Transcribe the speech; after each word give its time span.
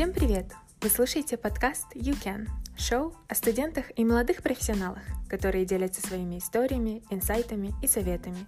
Всем 0.00 0.14
привет! 0.14 0.46
Вы 0.80 0.88
слушаете 0.88 1.36
подкаст 1.36 1.94
You 1.94 2.16
Can, 2.24 2.48
шоу 2.74 3.12
о 3.28 3.34
студентах 3.34 3.84
и 3.98 4.02
молодых 4.02 4.42
профессионалах, 4.42 5.02
которые 5.28 5.66
делятся 5.66 6.00
своими 6.00 6.38
историями, 6.38 7.02
инсайтами 7.10 7.74
и 7.82 7.86
советами. 7.86 8.46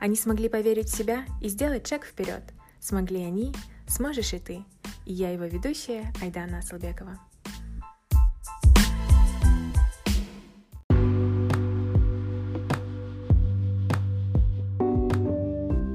Они 0.00 0.16
смогли 0.16 0.48
поверить 0.48 0.88
в 0.88 0.96
себя 0.96 1.24
и 1.40 1.48
сделать 1.50 1.86
шаг 1.86 2.04
вперед. 2.04 2.42
Смогли 2.80 3.22
они, 3.22 3.54
сможешь 3.86 4.32
и 4.32 4.40
ты. 4.40 4.64
И 5.06 5.12
я 5.12 5.30
его 5.30 5.44
ведущая 5.44 6.12
Айдана 6.20 6.58
Асалбекова. 6.58 7.16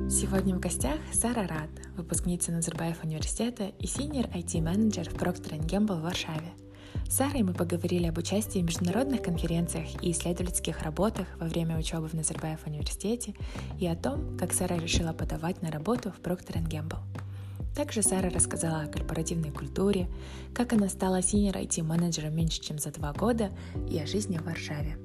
Сегодня 0.09 0.55
в 0.55 0.61
гостях 0.61 0.99
Сара 1.11 1.45
Рад, 1.45 1.69
выпускница 1.95 2.51
Назарбаев 2.51 3.03
университета 3.03 3.71
и 3.79 3.87
синьор 3.87 4.25
IT-менеджер 4.27 5.09
в 5.09 5.13
Procter 5.13 5.59
Gamble 5.59 5.99
в 5.99 6.01
Варшаве. 6.01 6.53
С 7.07 7.15
Сарой 7.15 7.43
мы 7.43 7.53
поговорили 7.53 8.07
об 8.07 8.17
участии 8.17 8.59
в 8.59 8.63
международных 8.63 9.21
конференциях 9.21 10.01
и 10.03 10.11
исследовательских 10.11 10.81
работах 10.81 11.27
во 11.39 11.47
время 11.47 11.77
учебы 11.77 12.07
в 12.07 12.13
Назарбаев 12.13 12.65
университете 12.65 13.35
и 13.79 13.87
о 13.87 13.95
том, 13.95 14.37
как 14.37 14.53
Сара 14.53 14.77
решила 14.77 15.13
подавать 15.13 15.61
на 15.61 15.71
работу 15.71 16.11
в 16.11 16.19
Procter 16.19 16.61
Gamble. 16.67 16.99
Также 17.75 18.03
Сара 18.03 18.29
рассказала 18.29 18.83
о 18.83 18.87
корпоративной 18.87 19.51
культуре, 19.51 20.07
как 20.53 20.73
она 20.73 20.89
стала 20.89 21.21
синьор 21.21 21.57
IT-менеджером 21.57 22.35
меньше, 22.35 22.61
чем 22.61 22.77
за 22.77 22.91
два 22.91 23.13
года 23.13 23.51
и 23.89 23.99
о 23.99 24.05
жизни 24.05 24.37
в 24.37 24.43
Варшаве. 24.43 24.97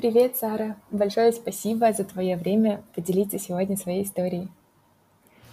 Привет, 0.00 0.38
Сара. 0.38 0.76
Большое 0.90 1.30
спасибо 1.30 1.92
за 1.92 2.04
твое 2.04 2.34
время 2.34 2.82
поделиться 2.94 3.38
сегодня 3.38 3.76
своей 3.76 4.04
историей. 4.04 4.48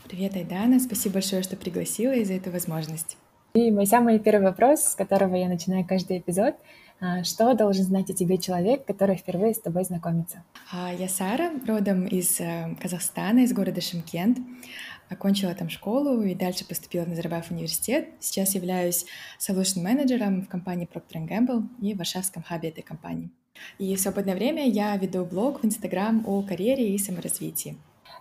Привет, 0.06 0.38
Айдана. 0.38 0.80
Спасибо 0.80 1.16
большое, 1.16 1.44
что 1.44 1.58
пригласила 1.58 2.14
и 2.14 2.24
за 2.24 2.36
эту 2.36 2.50
возможность. 2.50 3.18
И 3.56 3.72
мой 3.72 3.86
самый 3.86 4.20
первый 4.20 4.46
вопрос, 4.46 4.84
с 4.84 4.96
которого 4.96 5.36
я 5.36 5.50
начинаю 5.50 5.86
каждый 5.86 6.20
эпизод. 6.20 6.56
А, 7.02 7.26
что 7.26 7.54
должен 7.56 7.84
знать 7.84 8.10
о 8.10 8.14
тебе 8.14 8.38
человек, 8.38 8.86
который 8.86 9.18
впервые 9.18 9.54
с 9.54 9.60
тобой 9.60 9.84
знакомится? 9.84 10.46
А, 10.72 10.94
я 10.94 11.10
Сара, 11.10 11.52
родом 11.68 12.08
из 12.08 12.40
э, 12.40 12.74
Казахстана, 12.82 13.40
из 13.40 13.52
города 13.52 13.82
Шимкент. 13.82 14.38
Окончила 15.10 15.56
там 15.56 15.70
школу 15.70 16.22
и 16.22 16.34
дальше 16.34 16.66
поступила 16.66 17.04
в 17.04 17.10
Назарбаев 17.10 17.52
университет. 17.52 18.12
Сейчас 18.22 18.56
являюсь 18.56 19.08
solution 19.46 19.82
менеджером 19.82 20.44
в 20.44 20.48
компании 20.48 20.88
Procter 20.90 21.28
Gamble 21.28 21.68
и 21.82 21.94
в 21.94 21.98
Варшавском 21.98 22.44
хабе 22.44 22.70
этой 22.70 22.82
компании. 22.82 23.30
И 23.80 23.96
в 23.96 24.00
свободное 24.00 24.36
время 24.36 24.68
я 24.68 24.96
веду 24.98 25.26
блог 25.26 25.62
в 25.62 25.66
Инстаграм 25.66 26.24
о 26.26 26.42
карьере 26.42 26.94
и 26.94 26.98
саморазвитии. 26.98 27.78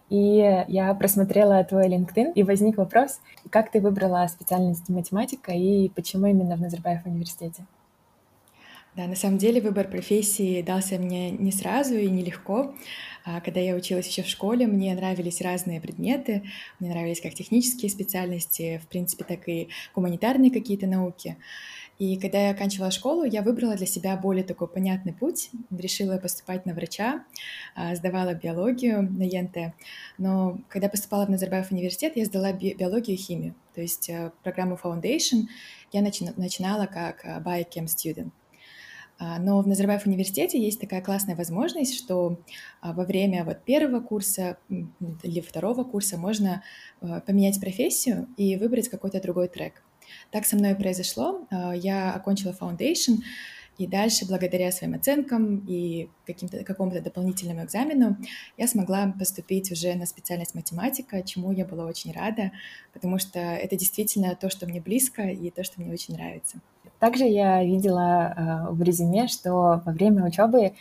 И 0.09 0.65
я 0.69 0.95
просмотрела 0.95 1.65
твой 1.65 1.89
LinkedIn, 1.89 2.33
и 2.35 2.43
возник 2.43 2.77
вопрос, 2.77 3.21
как 3.51 3.71
ты 3.73 3.81
выбрала 3.81 4.27
специальность 4.29 4.89
математика 4.89 5.53
и 5.53 5.89
почему 5.89 6.27
именно 6.27 6.57
в 6.57 6.61
Назарбаев 6.61 7.05
университете? 7.07 7.67
Да, 8.97 9.07
на 9.07 9.15
самом 9.15 9.37
деле 9.37 9.61
выбор 9.61 9.89
профессии 9.89 10.63
дался 10.63 10.97
мне 10.99 11.31
не 11.31 11.53
сразу 11.53 11.97
и 11.97 12.09
нелегко. 12.09 12.75
А, 13.27 13.43
когда 13.43 13.61
я 13.61 13.75
училась 13.75 14.09
еще 14.09 14.23
в 14.23 14.29
школе, 14.29 14.67
мне 14.67 14.95
нравились 14.95 15.43
разные 15.43 15.83
предметы. 15.83 16.45
Мне 16.81 16.89
нравились 16.91 17.21
как 17.21 17.35
технические 17.35 17.91
специальности, 17.91 18.81
в 18.83 18.89
принципе, 18.89 19.25
так 19.25 19.47
и 19.49 19.69
гуманитарные 19.95 20.51
какие-то 20.51 20.87
науки. 20.87 21.37
И 21.99 22.19
когда 22.19 22.39
я 22.39 22.51
оканчивала 22.51 22.91
школу, 22.91 23.25
я 23.25 23.43
выбрала 23.43 23.75
для 23.75 23.87
себя 23.87 24.17
более 24.17 24.45
такой 24.45 24.69
понятный 24.69 25.15
путь. 25.15 25.51
Решила 25.71 26.19
поступать 26.19 26.67
на 26.67 26.75
врача, 26.75 27.25
а, 27.75 27.95
сдавала 27.95 28.35
биологию 28.35 29.03
на 29.03 29.23
ЕНТ. 29.23 29.75
Но 30.19 30.59
когда 30.69 30.89
поступала 30.89 31.25
в 31.25 31.31
Назарбаев 31.31 31.71
университет, 31.71 32.13
я 32.17 32.27
сдала 32.27 32.53
биологию 32.53 33.17
и 33.17 33.21
химию. 33.21 33.55
То 33.75 33.81
есть 33.81 34.09
э, 34.09 34.33
программу 34.43 34.79
Foundation 34.83 35.45
я 35.93 36.03
начинала 36.03 36.87
как 36.87 37.25
э, 37.25 37.41
biochem 37.41 37.87
student. 37.87 38.31
А, 39.19 39.39
но 39.39 39.61
в 39.63 39.67
Назарбаев 39.67 40.07
университете 40.07 40.61
есть 40.63 40.81
такая 40.81 41.01
классная 41.01 41.37
возможность, 41.37 41.97
что 41.97 42.39
а, 42.81 42.93
во 42.93 43.05
время 43.05 43.45
вот 43.45 43.65
первого 43.65 44.01
курса 44.01 44.59
или 44.69 45.41
второго 45.41 45.85
курса 45.85 46.19
можно 46.19 46.63
э, 47.01 47.21
поменять 47.27 47.61
профессию 47.61 48.29
и 48.37 48.57
выбрать 48.57 48.91
какой-то 48.91 49.21
другой 49.23 49.49
трек. 49.49 49.83
Так 50.31 50.45
со 50.47 50.57
мной 50.57 50.73
и 50.73 50.75
произошло. 50.75 51.47
А, 51.51 51.75
я 51.75 52.13
окончила 52.13 52.53
Foundation, 52.59 53.19
и 53.79 53.87
дальше, 53.87 54.27
благодаря 54.27 54.73
своим 54.73 54.95
оценкам 54.95 55.59
и 55.69 56.09
каким-то, 56.27 56.65
какому-то 56.65 57.03
дополнительному 57.03 57.65
экзамену, 57.65 58.17
я 58.57 58.69
смогла 58.69 59.15
поступить 59.19 59.71
уже 59.71 59.95
на 59.95 60.07
специальность 60.07 60.55
математика, 60.55 61.23
чему 61.23 61.53
я 61.53 61.67
была 61.67 61.85
очень 61.85 62.13
рада, 62.13 62.53
потому 62.95 63.19
что 63.19 63.39
это 63.39 63.77
действительно 63.77 64.35
то, 64.35 64.49
что 64.49 64.67
мне 64.67 64.81
близко 64.81 65.23
и 65.23 65.51
то, 65.51 65.63
что 65.63 65.81
мне 65.81 65.93
очень 65.93 66.15
нравится. 66.15 66.61
Также 66.99 67.25
я 67.25 67.63
видела 67.63 68.69
э, 68.69 68.73
в 68.73 68.83
резюме, 68.83 69.29
что 69.29 69.83
во 69.85 69.93
время 69.93 70.25
учебы 70.25 70.61
э, 70.61 70.73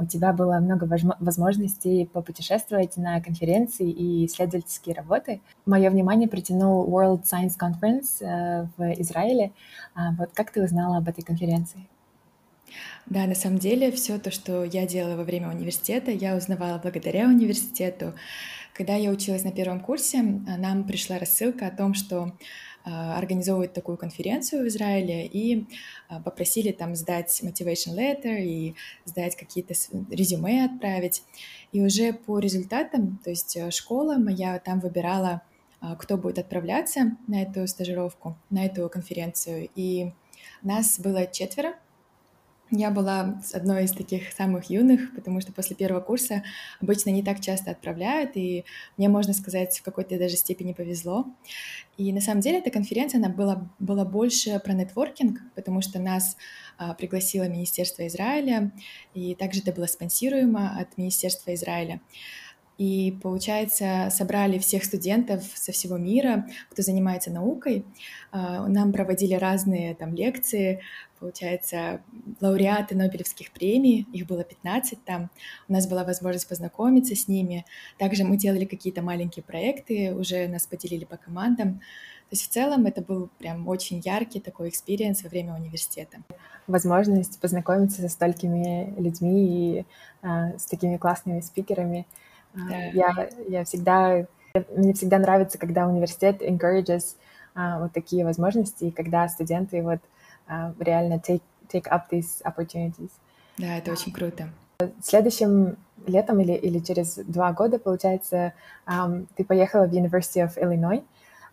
у 0.00 0.06
тебя 0.06 0.32
было 0.32 0.58
много 0.58 0.84
возможностей 1.20 2.08
попутешествовать 2.12 2.96
на 2.96 3.20
конференции 3.20 3.90
и 3.90 4.26
исследовательские 4.26 4.94
работы. 4.94 5.40
Мое 5.64 5.88
внимание 5.90 6.28
притянул 6.28 6.86
World 6.88 7.22
Science 7.22 7.54
Conference 7.58 8.20
э, 8.20 8.66
в 8.76 9.00
Израиле. 9.00 9.52
А 9.94 10.12
вот 10.12 10.30
как 10.34 10.50
ты 10.50 10.62
узнала 10.62 10.98
об 10.98 11.08
этой 11.08 11.22
конференции? 11.22 11.86
Да, 13.06 13.26
на 13.26 13.34
самом 13.34 13.58
деле 13.58 13.90
все 13.92 14.18
то, 14.18 14.30
что 14.30 14.64
я 14.64 14.86
делала 14.86 15.16
во 15.16 15.24
время 15.24 15.48
университета, 15.48 16.10
я 16.10 16.36
узнавала 16.36 16.78
благодаря 16.78 17.26
университету. 17.26 18.14
Когда 18.72 18.96
я 18.96 19.10
училась 19.10 19.44
на 19.44 19.52
первом 19.52 19.80
курсе, 19.80 20.20
нам 20.22 20.84
пришла 20.84 21.18
рассылка 21.18 21.68
о 21.68 21.70
том, 21.70 21.94
что 21.94 22.32
а, 22.84 23.16
организовывают 23.16 23.72
такую 23.72 23.96
конференцию 23.96 24.64
в 24.64 24.68
Израиле 24.68 25.26
и 25.26 25.66
а, 26.08 26.20
попросили 26.20 26.70
там 26.70 26.94
сдать 26.94 27.40
motivation 27.42 27.96
letter 27.96 28.42
и 28.42 28.74
сдать 29.06 29.36
какие-то 29.36 29.74
резюме 30.10 30.66
отправить. 30.66 31.22
И 31.72 31.80
уже 31.80 32.12
по 32.12 32.38
результатам, 32.38 33.18
то 33.24 33.30
есть 33.30 33.56
э, 33.56 33.70
школа 33.70 34.16
моя 34.16 34.58
там 34.58 34.80
выбирала, 34.80 35.40
а, 35.80 35.96
кто 35.96 36.18
будет 36.18 36.38
отправляться 36.38 37.16
на 37.26 37.42
эту 37.42 37.66
стажировку, 37.66 38.36
на 38.50 38.66
эту 38.66 38.88
конференцию. 38.90 39.70
И 39.74 40.12
нас 40.62 41.00
было 41.00 41.26
четверо, 41.26 41.74
я 42.74 42.90
была 42.90 43.40
одной 43.52 43.84
из 43.84 43.92
таких 43.92 44.32
самых 44.32 44.70
юных, 44.70 45.14
потому 45.14 45.40
что 45.40 45.52
после 45.52 45.76
первого 45.76 46.00
курса 46.00 46.42
обычно 46.80 47.10
не 47.10 47.22
так 47.22 47.40
часто 47.40 47.70
отправляют, 47.70 48.36
и 48.36 48.64
мне, 48.96 49.08
можно 49.08 49.32
сказать, 49.32 49.78
в 49.78 49.82
какой-то 49.82 50.18
даже 50.18 50.36
степени 50.36 50.72
повезло. 50.72 51.26
И 51.96 52.12
на 52.12 52.20
самом 52.20 52.40
деле 52.40 52.58
эта 52.58 52.70
конференция, 52.70 53.18
она 53.18 53.28
была, 53.28 53.70
была 53.78 54.04
больше 54.04 54.60
про 54.60 54.72
нетворкинг, 54.72 55.40
потому 55.54 55.80
что 55.80 55.98
нас 55.98 56.36
а, 56.76 56.94
пригласило 56.94 57.48
Министерство 57.48 58.06
Израиля, 58.06 58.72
и 59.14 59.34
также 59.34 59.60
это 59.60 59.72
было 59.72 59.86
спонсируемо 59.86 60.78
от 60.78 60.98
Министерства 60.98 61.54
Израиля. 61.54 62.00
И, 62.76 63.16
получается, 63.22 64.08
собрали 64.10 64.58
всех 64.58 64.84
студентов 64.84 65.44
со 65.54 65.70
всего 65.70 65.96
мира, 65.96 66.48
кто 66.70 66.82
занимается 66.82 67.30
наукой. 67.30 67.84
А, 68.32 68.66
нам 68.66 68.92
проводили 68.92 69.34
разные 69.34 69.94
там 69.94 70.14
лекции, 70.14 70.80
получается, 71.24 72.02
лауреаты 72.40 72.94
Нобелевских 72.94 73.50
премий, 73.50 74.06
их 74.12 74.26
было 74.26 74.44
15 74.44 75.04
там. 75.04 75.30
У 75.68 75.72
нас 75.72 75.86
была 75.86 76.04
возможность 76.04 76.48
познакомиться 76.48 77.14
с 77.14 77.28
ними. 77.28 77.64
Также 77.98 78.24
мы 78.24 78.36
делали 78.36 78.66
какие-то 78.66 79.00
маленькие 79.00 79.42
проекты, 79.42 80.14
уже 80.14 80.46
нас 80.48 80.66
поделили 80.66 81.04
по 81.04 81.16
командам. 81.16 81.78
То 82.28 82.32
есть 82.32 82.44
в 82.44 82.48
целом 82.50 82.86
это 82.86 83.00
был 83.00 83.30
прям 83.38 83.68
очень 83.68 84.00
яркий 84.04 84.40
такой 84.40 84.68
experience 84.68 85.22
во 85.22 85.30
время 85.30 85.54
университета. 85.54 86.18
Возможность 86.66 87.40
познакомиться 87.40 88.02
со 88.02 88.08
столькими 88.08 88.94
людьми 88.98 89.78
и 89.78 89.84
а, 90.22 90.58
с 90.58 90.66
такими 90.66 90.96
классными 90.98 91.40
спикерами— 91.40 92.06
да. 92.54 92.76
Я, 92.92 93.28
я 93.48 93.64
всегда, 93.64 94.26
мне 94.76 94.94
всегда 94.94 95.18
нравится, 95.18 95.58
когда 95.58 95.88
университет 95.88 96.40
encourages 96.40 97.16
uh, 97.56 97.82
вот 97.82 97.92
такие 97.92 98.24
возможности, 98.24 98.84
и 98.84 98.90
когда 98.90 99.28
студенты 99.28 99.82
вот 99.82 100.00
реально 100.78 101.14
take, 101.14 101.42
take 101.68 101.88
up 101.90 102.02
these 102.10 102.42
opportunities. 102.44 103.10
Да, 103.58 103.78
это 103.78 103.92
очень 103.92 104.12
круто. 104.12 104.48
Следующим 105.02 105.76
летом 106.06 106.40
или, 106.40 106.52
или 106.52 106.78
через 106.80 107.14
два 107.16 107.52
года, 107.52 107.78
получается, 107.78 108.52
ты 109.36 109.44
поехала 109.44 109.86
в 109.86 109.92
University 109.92 110.44
of 110.44 110.56
Illinois 110.60 111.02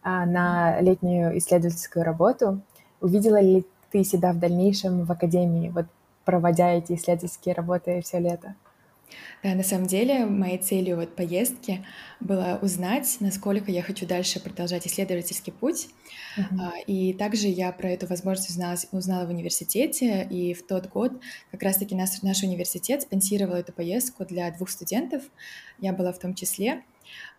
uh, 0.04 0.26
на 0.26 0.82
летнюю 0.82 1.38
исследовательскую 1.38 2.04
работу. 2.04 2.62
Увидела 3.00 3.40
ли 3.40 3.66
ты 3.92 4.04
себя 4.04 4.34
в 4.34 4.40
дальнейшем 4.40 5.06
в 5.06 5.12
академии, 5.12 5.70
вот 5.70 5.86
проводя 6.26 6.72
эти 6.72 6.94
исследовательские 6.94 7.56
работы 7.56 8.02
все 8.02 8.20
лето? 8.20 8.56
Да, 9.44 9.56
на 9.56 9.64
самом 9.64 9.88
деле 9.88 10.26
моей 10.26 10.58
целью 10.58 10.98
вот 10.98 11.16
поездки 11.16 11.86
было 12.20 12.60
узнать, 12.62 13.18
насколько 13.20 13.72
я 13.72 13.82
хочу 13.82 14.06
дальше 14.06 14.40
продолжать 14.40 14.86
исследовательский 14.88 15.52
путь. 15.52 15.88
Uh-huh. 16.38 16.72
И 16.88 17.14
также 17.14 17.48
я 17.48 17.72
про 17.72 17.90
эту 17.90 18.08
возможность 18.08 18.50
узнала, 18.50 18.78
узнала 18.92 19.26
в 19.26 19.30
университете, 19.30 20.28
и 20.30 20.54
в 20.54 20.66
тот 20.66 20.88
год 20.88 21.14
как 21.52 21.64
раз-таки 21.64 21.96
наш, 21.96 22.22
наш 22.22 22.44
университет 22.44 23.02
спонсировал 23.02 23.56
эту 23.56 23.74
поездку 23.74 24.26
для 24.26 24.52
двух 24.52 24.70
студентов, 24.70 25.24
я 25.80 25.94
была 25.94 26.14
в 26.14 26.20
том 26.20 26.36
числе. 26.36 26.84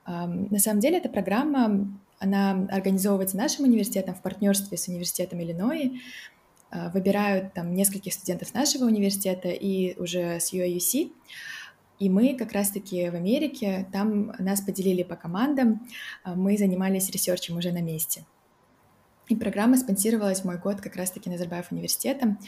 На 0.06 0.58
самом 0.58 0.80
деле 0.80 0.98
эта 0.98 1.08
программа, 1.08 1.88
она 2.18 2.66
организовывается 2.70 3.36
нашим 3.36 3.64
университетом 3.64 4.14
в 4.14 4.22
партнерстве 4.22 4.76
с 4.76 4.88
университетом 4.88 5.40
Иллинойи. 5.40 6.00
А, 6.72 6.88
выбирают 6.88 7.52
там 7.52 7.74
нескольких 7.74 8.14
студентов 8.14 8.54
нашего 8.54 8.86
университета 8.86 9.48
и 9.48 9.98
уже 10.00 10.40
с 10.40 10.54
UIUC. 10.54 11.12
И 11.98 12.08
мы 12.10 12.36
как 12.36 12.52
раз-таки 12.52 13.10
в 13.10 13.14
Америке, 13.14 13.86
там 13.92 14.32
нас 14.38 14.60
поделили 14.60 15.02
по 15.02 15.16
командам, 15.16 15.86
а, 16.24 16.34
мы 16.34 16.58
занимались 16.58 17.10
ресерчем 17.10 17.56
уже 17.56 17.72
на 17.72 17.80
месте. 17.80 18.24
И 19.28 19.36
программа 19.36 19.76
спонсировалась 19.76 20.44
мой 20.44 20.58
год 20.58 20.80
как 20.80 20.96
раз-таки 20.96 21.30
Назарбаев 21.30 21.70
университетом. 21.70 22.38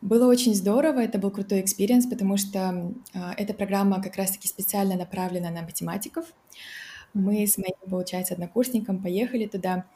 Было 0.00 0.28
очень 0.28 0.54
здорово, 0.54 1.00
это 1.00 1.18
был 1.18 1.30
крутой 1.30 1.60
experience, 1.60 2.06
потому 2.06 2.36
что 2.36 2.92
э, 3.14 3.18
эта 3.36 3.52
программа 3.52 4.02
как 4.02 4.16
раз-таки 4.16 4.46
специально 4.46 4.96
направлена 4.96 5.50
на 5.50 5.62
математиков. 5.62 6.24
Мы 7.14 7.46
с 7.46 7.58
моим, 7.58 7.74
получается, 7.88 8.34
однокурсником 8.34 9.02
поехали 9.02 9.46
туда, 9.46 9.86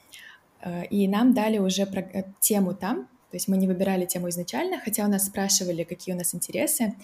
э, 0.61 0.87
и 0.87 1.07
нам 1.07 1.35
дали 1.35 1.59
уже 1.59 1.83
э, 1.83 2.25
тему 2.41 2.75
там, 2.75 3.09
то 3.31 3.37
есть 3.37 3.49
мы 3.49 3.57
не 3.57 3.67
выбирали 3.67 4.05
тему 4.05 4.29
изначально, 4.29 4.79
хотя 4.79 5.05
у 5.05 5.09
нас 5.09 5.27
спрашивали, 5.27 5.85
какие 5.85 6.15
у 6.15 6.19
нас 6.19 6.35
интересы. 6.35 6.95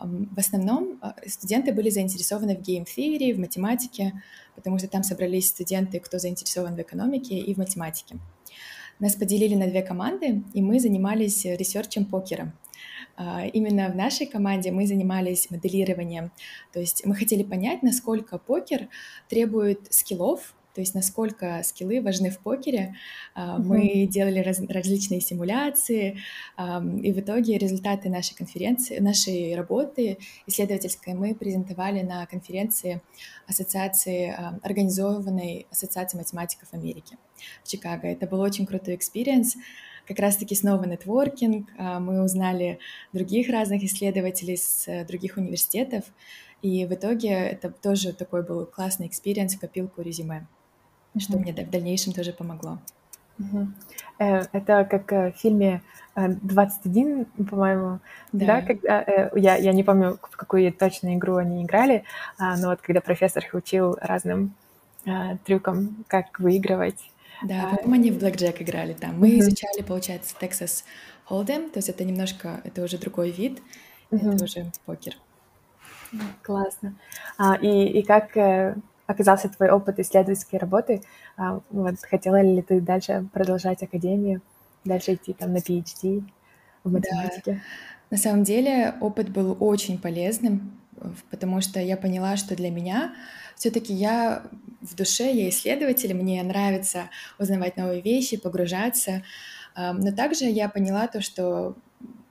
В 0.00 0.38
основном 0.38 1.00
студенты 1.26 1.72
были 1.72 1.90
заинтересованы 1.90 2.56
в 2.56 2.62
game-теории, 2.62 3.32
в 3.32 3.38
математике, 3.38 4.22
потому 4.54 4.78
что 4.78 4.88
там 4.88 5.02
собрались 5.02 5.48
студенты, 5.48 6.00
кто 6.00 6.18
заинтересован 6.18 6.74
в 6.74 6.80
экономике 6.80 7.38
и 7.38 7.54
в 7.54 7.58
математике. 7.58 8.16
Нас 8.98 9.14
поделили 9.14 9.54
на 9.54 9.66
две 9.66 9.82
команды, 9.82 10.42
и 10.52 10.62
мы 10.62 10.80
занимались 10.80 11.44
ресерчем 11.44 12.04
покера. 12.04 12.52
А, 13.16 13.46
именно 13.46 13.88
в 13.90 13.96
нашей 13.96 14.26
команде 14.26 14.70
мы 14.70 14.86
занимались 14.86 15.50
моделированием, 15.50 16.32
то 16.72 16.80
есть 16.80 17.04
мы 17.04 17.14
хотели 17.14 17.42
понять, 17.42 17.82
насколько 17.82 18.38
покер 18.38 18.88
требует 19.28 19.92
скиллов, 19.92 20.54
то 20.74 20.80
есть 20.80 20.94
насколько 20.94 21.62
скиллы 21.64 22.00
важны 22.00 22.30
в 22.30 22.38
покере. 22.38 22.94
Uh-huh. 23.36 23.58
Мы 23.58 24.06
делали 24.06 24.40
раз, 24.40 24.60
различные 24.68 25.20
симуляции, 25.20 26.18
и 26.58 27.12
в 27.12 27.20
итоге 27.20 27.58
результаты 27.58 28.08
нашей 28.08 28.34
конференции, 28.34 28.98
нашей 28.98 29.54
работы 29.54 30.18
исследовательской 30.46 31.14
мы 31.14 31.34
презентовали 31.34 32.02
на 32.02 32.26
конференции 32.26 33.02
Ассоциации, 33.46 34.34
организованной 34.62 35.66
Ассоциацией 35.70 36.20
математиков 36.22 36.68
Америки 36.72 37.16
в 37.64 37.68
Чикаго. 37.68 38.08
Это 38.08 38.26
был 38.26 38.40
очень 38.40 38.66
крутой 38.66 38.96
experience 38.96 39.56
как 40.10 40.18
раз-таки 40.18 40.56
снова 40.56 40.84
нетворкинг, 40.86 41.68
а, 41.78 42.00
мы 42.00 42.24
узнали 42.24 42.80
других 43.12 43.48
разных 43.48 43.84
исследователей 43.84 44.56
с 44.56 44.88
э, 44.88 45.04
других 45.04 45.36
университетов, 45.36 46.04
и 46.62 46.84
в 46.84 46.92
итоге 46.92 47.28
это 47.28 47.70
тоже 47.70 48.12
такой 48.12 48.42
был 48.42 48.66
классный 48.66 49.06
experience 49.06 49.54
в 49.54 49.60
копилку 49.60 50.02
резюме 50.02 50.48
что 51.18 51.38
мне 51.38 51.52
в 51.52 51.70
дальнейшем 51.70 52.12
тоже 52.12 52.32
помогло. 52.32 52.78
Э, 54.18 54.42
это 54.52 54.84
как 54.84 55.12
э, 55.12 55.32
в 55.32 55.36
фильме 55.36 55.82
21, 56.14 57.22
э, 57.22 57.44
по-моему, 57.44 58.00
да, 58.32 58.46
да 58.46 58.62
когда, 58.62 59.30
я, 59.34 59.56
я 59.56 59.72
не 59.72 59.82
помню, 59.82 60.18
в 60.20 60.36
какую 60.36 60.72
точно 60.72 61.14
игру 61.16 61.36
они 61.36 61.64
играли, 61.64 62.04
а, 62.38 62.56
но 62.56 62.68
вот 62.68 62.80
когда 62.82 63.00
профессор 63.00 63.44
их 63.44 63.54
учил 63.54 63.96
разным 64.00 64.54
трюкам, 65.46 66.04
как 66.08 66.38
выигрывать. 66.38 67.10
Да, 67.42 67.70
а, 67.72 67.76
по-моему, 67.76 67.94
они 67.94 68.10
в 68.10 68.22
Blackjack 68.22 68.62
играли 68.62 68.92
там. 68.92 69.18
Мы 69.18 69.30
uh-huh. 69.30 69.38
изучали, 69.38 69.82
получается, 69.82 70.36
Texas 70.38 70.84
Hold'em, 71.30 71.70
то 71.70 71.78
есть 71.78 71.88
это 71.88 72.04
немножко, 72.04 72.60
это 72.64 72.82
уже 72.82 72.98
другой 72.98 73.30
вид, 73.30 73.62
uh-huh. 74.10 74.34
это 74.34 74.44
уже 74.44 74.70
покер. 74.84 75.14
Классно. 76.42 76.96
А, 77.38 77.54
и, 77.54 77.86
и 77.86 78.02
как 78.02 78.36
оказался 79.10 79.48
твой 79.48 79.70
опыт 79.70 79.98
исследовательской 79.98 80.58
работы. 80.58 81.02
А, 81.36 81.60
вот, 81.70 81.94
хотела 82.02 82.40
ли 82.40 82.62
ты 82.62 82.80
дальше 82.80 83.26
продолжать 83.32 83.82
академию, 83.82 84.40
дальше 84.84 85.14
идти 85.14 85.32
там 85.32 85.52
на 85.52 85.58
PhD 85.58 86.22
в 86.84 86.92
математике? 86.92 87.52
Да. 87.52 87.60
На 88.10 88.16
самом 88.16 88.44
деле 88.44 88.94
опыт 89.00 89.28
был 89.30 89.56
очень 89.60 89.98
полезным, 89.98 90.80
потому 91.30 91.60
что 91.60 91.80
я 91.80 91.96
поняла, 91.96 92.36
что 92.36 92.56
для 92.56 92.70
меня 92.70 93.14
все-таки 93.56 93.92
я 93.92 94.42
в 94.80 94.94
душе, 94.94 95.32
я 95.32 95.48
исследователь, 95.48 96.14
мне 96.14 96.42
нравится 96.42 97.10
узнавать 97.38 97.76
новые 97.76 98.00
вещи, 98.00 98.36
погружаться. 98.36 99.22
Но 99.76 100.12
также 100.12 100.46
я 100.46 100.68
поняла 100.68 101.06
то, 101.06 101.20
что 101.20 101.76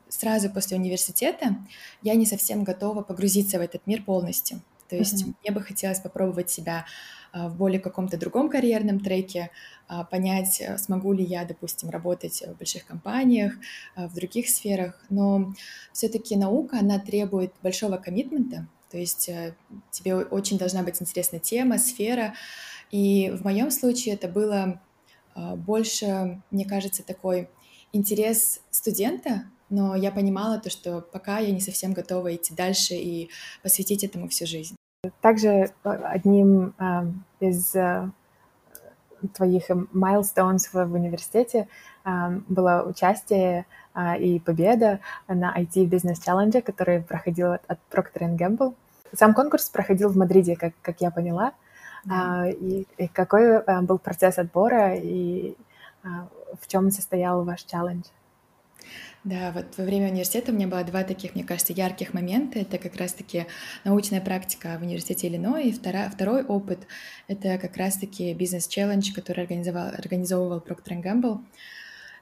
сразу 0.10 0.50
после 0.50 0.78
университета 0.78 1.56
я 2.02 2.16
не 2.16 2.26
совсем 2.26 2.64
готова 2.64 3.02
погрузиться 3.02 3.60
в 3.60 3.62
этот 3.62 3.86
мир 3.88 4.04
полностью. 4.04 4.62
То 4.90 4.96
есть 4.96 5.24
mm-hmm. 5.24 5.34
мне 5.44 5.52
бы 5.52 5.62
хотелось 5.62 6.00
попробовать 6.00 6.50
себя 6.50 6.86
а, 7.32 7.48
в 7.48 7.56
более 7.56 7.80
каком-то 7.80 8.18
другом 8.18 8.50
карьерном 8.50 9.00
треке, 9.00 9.52
а, 9.88 10.04
понять, 10.04 10.60
э, 10.62 10.78
смогу 10.78 11.14
ли 11.14 11.24
я, 11.24 11.46
допустим, 11.46 11.90
работать 11.90 12.44
в 12.46 12.58
больших 12.58 12.86
компаниях, 12.86 13.54
а, 13.96 14.08
в 14.08 14.16
других 14.16 14.50
сферах. 14.50 15.00
Но 15.10 15.54
все-таки 15.94 16.36
наука, 16.36 16.80
она 16.80 17.00
требует 17.00 17.54
большого 17.62 17.98
коммитмента, 17.98 18.68
то 18.90 18.98
есть 18.98 19.30
э, 19.30 19.56
тебе 19.92 20.16
очень 20.16 20.58
должна 20.58 20.82
быть 20.82 21.02
интересна 21.02 21.40
тема, 21.40 21.78
сфера. 21.78 22.34
И 22.90 23.30
в 23.30 23.44
моем 23.44 23.70
случае 23.70 24.16
это 24.16 24.28
было 24.28 24.82
больше, 25.36 26.42
мне 26.50 26.66
кажется, 26.66 27.04
такой 27.04 27.50
интерес 27.94 28.62
студента 28.72 29.44
но 29.70 29.96
я 29.96 30.12
понимала 30.12 30.60
то, 30.60 30.70
что 30.70 31.02
пока 31.02 31.40
я 31.40 31.52
не 31.52 31.62
совсем 31.62 31.94
готова 31.94 32.36
идти 32.36 32.54
дальше 32.54 32.96
и 32.96 33.30
посвятить 33.64 34.04
этому 34.04 34.28
всю 34.28 34.46
жизнь. 34.46 34.76
Также 35.22 35.50
э, 35.50 35.70
одним 35.84 36.74
э, 36.78 37.06
из 37.40 37.74
э, 37.76 38.10
твоих 39.34 39.70
milestones 39.70 40.70
в, 40.72 40.94
университете 40.94 41.68
было 42.48 42.86
участие 42.88 43.66
и 44.18 44.40
победа 44.40 45.02
на 45.28 45.54
IT 45.56 45.90
Business 45.90 46.16
Challenge, 46.26 46.62
который 46.62 47.02
проходил 47.02 47.52
от, 47.52 47.80
Procter 47.92 48.36
Gamble. 48.38 48.74
Сам 49.14 49.34
конкурс 49.34 49.70
проходил 49.70 50.08
в 50.10 50.16
Мадриде, 50.16 50.56
как, 50.56 50.74
как 50.82 51.02
я 51.02 51.12
поняла. 51.12 51.52
Да. 52.06 52.50
И, 52.50 52.88
и 52.98 53.08
какой 53.10 53.62
был 53.84 54.00
процесс 54.00 54.38
отбора 54.38 54.96
и 54.96 55.56
в 56.02 56.68
чем 56.68 56.90
состоял 56.90 57.44
ваш 57.44 57.64
челлендж? 57.64 58.06
Да, 59.26 59.52
вот 59.52 59.78
во 59.78 59.84
время 59.84 60.10
университета 60.10 60.52
у 60.52 60.56
меня 60.56 60.68
было 60.68 60.84
два 60.84 61.04
таких, 61.04 61.36
мне 61.36 61.44
кажется, 61.44 61.74
ярких 61.74 62.14
момента. 62.14 62.60
Это 62.60 62.78
как 62.78 62.96
раз-таки 62.96 63.48
научная 63.84 64.22
практика 64.22 64.78
в 64.80 64.84
университете 64.84 65.28
Иллиной, 65.28 65.70
и 65.70 65.72
втора, 65.74 66.10
второй 66.10 66.44
опыт— 66.44 66.80
это 67.28 67.58
как 67.58 67.76
раз-таки 67.76 68.34
бизнес-челлендж, 68.34 69.14
который 69.14 69.42
организовал, 69.44 69.88
организовывал 69.90 70.60
Procter 70.60 71.04
Gamble. 71.04 71.40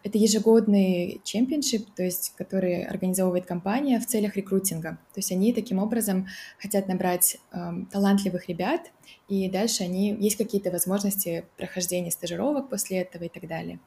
Это 0.04 0.18
ежегодный 0.18 1.22
чемпионшип, 1.24 1.94
то 1.94 2.02
есть 2.02 2.34
который 2.36 2.84
организовывает 2.84 3.46
компания 3.46 4.00
в 4.00 4.06
целях 4.06 4.36
рекрутинга. 4.36 5.00
То 5.14 5.20
есть 5.20 5.32
они 5.32 5.54
таким 5.54 5.80
образом 5.80 6.28
хотят 6.60 6.88
набрать 6.88 7.38
э, 7.52 7.58
талантливых 7.92 8.48
ребят, 8.48 8.92
и 9.28 9.50
дальше 9.50 9.84
они 9.84 10.16
есть 10.20 10.38
какие-то 10.38 10.72
возможности 10.72 11.46
прохождения 11.58 12.10
стажировок 12.10 12.70
после 12.70 13.00
этого 13.00 13.26
и 13.26 13.30
так 13.30 13.48
далее. 13.48 13.80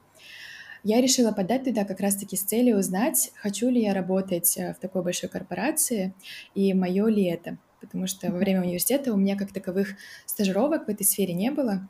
Я 0.83 1.01
решила 1.01 1.33
подать 1.33 1.65
туда 1.65 1.85
как 1.85 2.01
раз-таки 2.01 2.37
с 2.37 2.43
целью 2.43 2.79
узнать, 2.79 3.33
хочу 3.37 3.69
ли 3.69 3.83
я 3.83 3.95
работать 3.95 4.57
э, 4.57 4.73
в 4.73 4.79
такой 4.79 5.03
большой 5.03 5.29
корпорации 5.29 6.15
и 6.55 6.73
мое 6.75 7.07
ли 7.09 7.25
это. 7.25 7.59
Потому 7.81 8.07
что 8.07 8.31
во 8.31 8.39
время 8.39 8.63
университета 8.63 9.13
у 9.13 9.17
меня 9.17 9.37
как 9.37 9.53
таковых 9.53 9.95
стажировок 10.27 10.87
в 10.87 10.91
этой 10.91 11.05
сфере 11.05 11.35
не 11.35 11.51
было. 11.51 11.89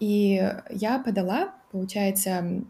И 0.00 0.40
я 0.70 0.98
подала, 1.00 1.54
получается, 1.72 2.62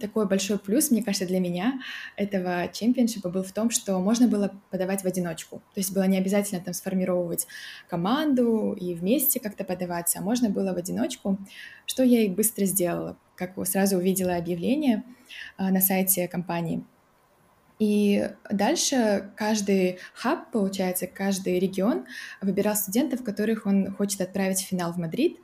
такой 0.00 0.26
большой 0.26 0.58
плюс, 0.58 0.90
мне 0.90 1.02
кажется, 1.02 1.26
для 1.26 1.40
меня 1.40 1.80
этого 2.16 2.68
чемпионшипа 2.72 3.30
был 3.30 3.42
в 3.42 3.52
том, 3.52 3.70
что 3.70 3.98
можно 3.98 4.28
было 4.28 4.52
подавать 4.70 5.02
в 5.02 5.06
одиночку. 5.06 5.58
То 5.74 5.80
есть 5.80 5.92
было 5.92 6.04
не 6.04 6.18
обязательно 6.18 6.60
там 6.60 6.74
сформировать 6.74 7.46
команду 7.88 8.72
и 8.72 8.94
вместе 8.94 9.40
как-то 9.40 9.64
подаваться, 9.64 10.18
а 10.18 10.22
можно 10.22 10.50
было 10.50 10.72
в 10.72 10.76
одиночку, 10.76 11.38
что 11.86 12.02
я 12.02 12.22
и 12.22 12.28
быстро 12.28 12.64
сделала, 12.64 13.16
как 13.36 13.52
сразу 13.66 13.96
увидела 13.96 14.36
объявление 14.36 15.04
а, 15.56 15.70
на 15.70 15.80
сайте 15.80 16.28
компании. 16.28 16.84
И 17.82 18.28
дальше 18.48 19.32
каждый 19.34 19.98
хаб, 20.14 20.52
получается, 20.52 21.08
каждый 21.08 21.58
регион 21.58 22.06
выбирал 22.40 22.76
студентов, 22.76 23.24
которых 23.24 23.66
он 23.66 23.92
хочет 23.92 24.20
отправить 24.20 24.60
в 24.60 24.68
финал 24.68 24.92
в 24.92 24.98
Мадрид. 24.98 25.40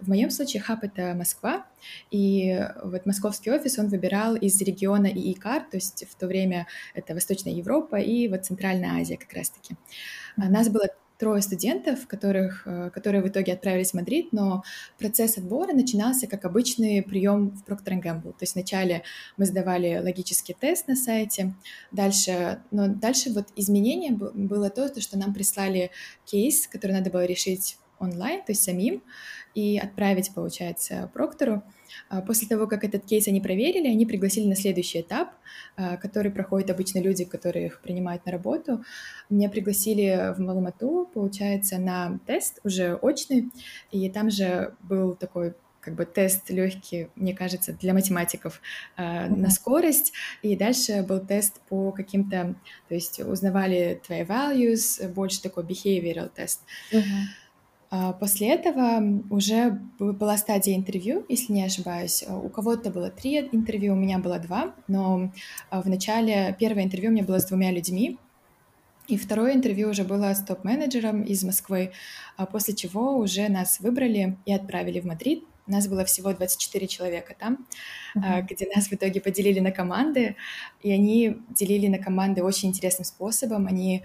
В 0.00 0.08
моем 0.08 0.30
случае 0.30 0.62
хаб— 0.62 0.78
это 0.84 1.12
Москва, 1.14 1.66
и 2.10 2.66
вот 2.82 3.04
московский 3.04 3.50
офис 3.50 3.78
он 3.78 3.88
выбирал 3.88 4.36
из 4.36 4.58
региона 4.62 5.08
EECAR, 5.08 5.66
то 5.70 5.76
есть 5.76 6.06
в 6.10 6.14
то 6.14 6.26
время 6.26 6.66
это 6.94 7.12
Восточная 7.12 7.52
Европа 7.52 7.96
и 7.96 8.26
вот 8.26 8.46
Центральная 8.46 8.98
Азия 8.98 9.18
как 9.18 9.34
раз-таки. 9.34 9.74
Mm-hmm. 9.74 10.48
Нас 10.48 10.70
было 10.70 10.86
трое 11.22 11.40
студентов, 11.40 12.08
которых, 12.08 12.66
э, 12.66 12.90
которые 12.92 13.22
в 13.22 13.28
итоге 13.28 13.52
отправились 13.52 13.92
в 13.92 13.94
Мадрид, 13.94 14.32
но 14.32 14.64
процесс 14.98 15.38
отбора 15.38 15.72
начинался 15.72 16.26
как 16.26 16.44
обычный 16.44 17.00
прием 17.00 17.50
в 17.50 17.62
Procter 17.64 18.02
Gamble. 18.02 18.32
То 18.32 18.40
есть 18.40 18.56
вначале 18.56 19.04
мы 19.36 19.46
сдавали 19.46 20.00
логический 20.02 20.56
тест 20.58 20.88
на 20.88 20.96
сайте, 20.96 21.54
дальше, 21.92 22.60
но 22.72 22.88
дальше 22.88 23.32
вот 23.32 23.46
изменение 23.54 24.10
было 24.10 24.68
то, 24.68 25.00
что 25.00 25.16
нам 25.16 25.32
прислали 25.32 25.92
кейс, 26.24 26.66
который 26.66 26.90
надо 26.90 27.08
было 27.10 27.24
решить 27.24 27.76
онлайн, 28.02 28.40
то 28.40 28.52
есть 28.52 28.62
самим, 28.62 29.02
и 29.54 29.78
отправить, 29.78 30.32
получается, 30.34 31.10
проктору. 31.12 31.62
А, 32.08 32.20
после 32.22 32.48
того, 32.48 32.66
как 32.66 32.84
этот 32.84 33.04
кейс 33.04 33.28
они 33.28 33.40
проверили, 33.40 33.88
они 33.88 34.06
пригласили 34.06 34.48
на 34.48 34.56
следующий 34.56 35.00
этап, 35.00 35.30
а, 35.76 35.96
который 35.96 36.30
проходят 36.30 36.70
обычно 36.70 37.00
люди, 37.00 37.24
которые 37.24 37.66
их 37.66 37.80
принимают 37.80 38.24
на 38.26 38.32
работу. 38.32 38.84
Меня 39.30 39.48
пригласили 39.48 40.34
в 40.36 40.40
Маламату, 40.40 41.10
получается, 41.12 41.78
на 41.78 42.18
тест 42.26 42.60
уже 42.64 42.94
очный, 42.94 43.50
и 43.90 44.08
там 44.10 44.30
же 44.30 44.74
был 44.82 45.14
такой 45.14 45.54
как 45.80 45.96
бы 45.96 46.04
тест 46.04 46.48
легкий, 46.48 47.08
мне 47.16 47.34
кажется, 47.34 47.72
для 47.72 47.92
математиков 47.92 48.60
э, 48.96 49.02
mm-hmm. 49.02 49.36
на 49.36 49.50
скорость, 49.50 50.12
и 50.40 50.56
дальше 50.56 51.02
был 51.02 51.18
тест 51.18 51.60
по 51.68 51.90
каким-то, 51.90 52.54
то 52.88 52.94
есть 52.94 53.18
узнавали 53.18 54.00
твои 54.06 54.22
values, 54.22 55.08
больше 55.08 55.42
такой 55.42 55.64
behavioral 55.64 56.30
тест. 56.32 56.60
Mm-hmm. 56.92 57.02
После 58.20 58.48
этого 58.48 59.22
уже 59.28 59.78
была 59.98 60.38
стадия 60.38 60.74
интервью, 60.74 61.26
если 61.28 61.52
не 61.52 61.62
ошибаюсь. 61.62 62.24
У 62.26 62.48
кого-то 62.48 62.90
было 62.90 63.10
три 63.10 63.38
интервью, 63.52 63.92
у 63.92 63.96
меня 63.96 64.18
было 64.18 64.38
два, 64.38 64.74
но 64.88 65.30
в 65.70 65.88
начале 65.88 66.56
первое 66.58 66.84
интервью 66.84 67.10
у 67.10 67.12
меня 67.12 67.24
было 67.24 67.38
с 67.38 67.44
двумя 67.44 67.70
людьми, 67.70 68.18
и 69.08 69.18
второе 69.18 69.52
интервью 69.52 69.90
уже 69.90 70.04
было 70.04 70.32
с 70.32 70.42
топ-менеджером 70.42 71.22
из 71.22 71.44
Москвы, 71.44 71.92
после 72.50 72.74
чего 72.74 73.18
уже 73.18 73.48
нас 73.50 73.78
выбрали 73.80 74.38
и 74.46 74.54
отправили 74.54 75.00
в 75.00 75.04
Мадрид 75.04 75.44
нас 75.66 75.88
было 75.88 76.04
всего 76.04 76.32
24 76.32 76.86
человека 76.88 77.34
там, 77.38 77.66
mm-hmm. 78.16 78.46
где 78.48 78.68
нас 78.74 78.88
в 78.88 78.92
итоге 78.92 79.20
поделили 79.20 79.60
на 79.60 79.70
команды, 79.70 80.36
и 80.82 80.92
они 80.92 81.38
делили 81.50 81.86
на 81.86 81.98
команды 81.98 82.42
очень 82.42 82.70
интересным 82.70 83.04
способом. 83.04 83.66
Они, 83.66 84.02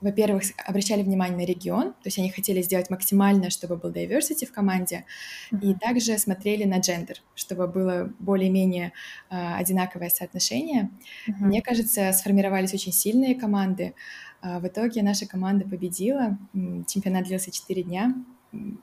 во-первых, 0.00 0.42
обращали 0.66 1.02
внимание 1.02 1.36
на 1.36 1.44
регион, 1.44 1.92
то 1.92 2.06
есть 2.06 2.18
они 2.18 2.30
хотели 2.30 2.62
сделать 2.62 2.90
максимально, 2.90 3.50
чтобы 3.50 3.76
был 3.76 3.90
diversity 3.90 4.46
в 4.46 4.52
команде, 4.52 5.04
mm-hmm. 5.52 5.60
и 5.62 5.74
также 5.74 6.18
смотрели 6.18 6.64
на 6.64 6.78
gender, 6.78 7.22
чтобы 7.34 7.66
было 7.66 8.12
более-менее 8.18 8.92
э, 9.30 9.54
одинаковое 9.54 10.08
соотношение. 10.08 10.90
Mm-hmm. 11.28 11.32
Мне 11.40 11.62
кажется, 11.62 12.12
сформировались 12.12 12.74
очень 12.74 12.92
сильные 12.92 13.34
команды. 13.34 13.94
В 14.42 14.66
итоге 14.66 15.02
наша 15.02 15.26
команда 15.26 15.68
победила. 15.68 16.38
Чемпионат 16.86 17.24
длился 17.24 17.50
4 17.50 17.82
дня 17.82 18.14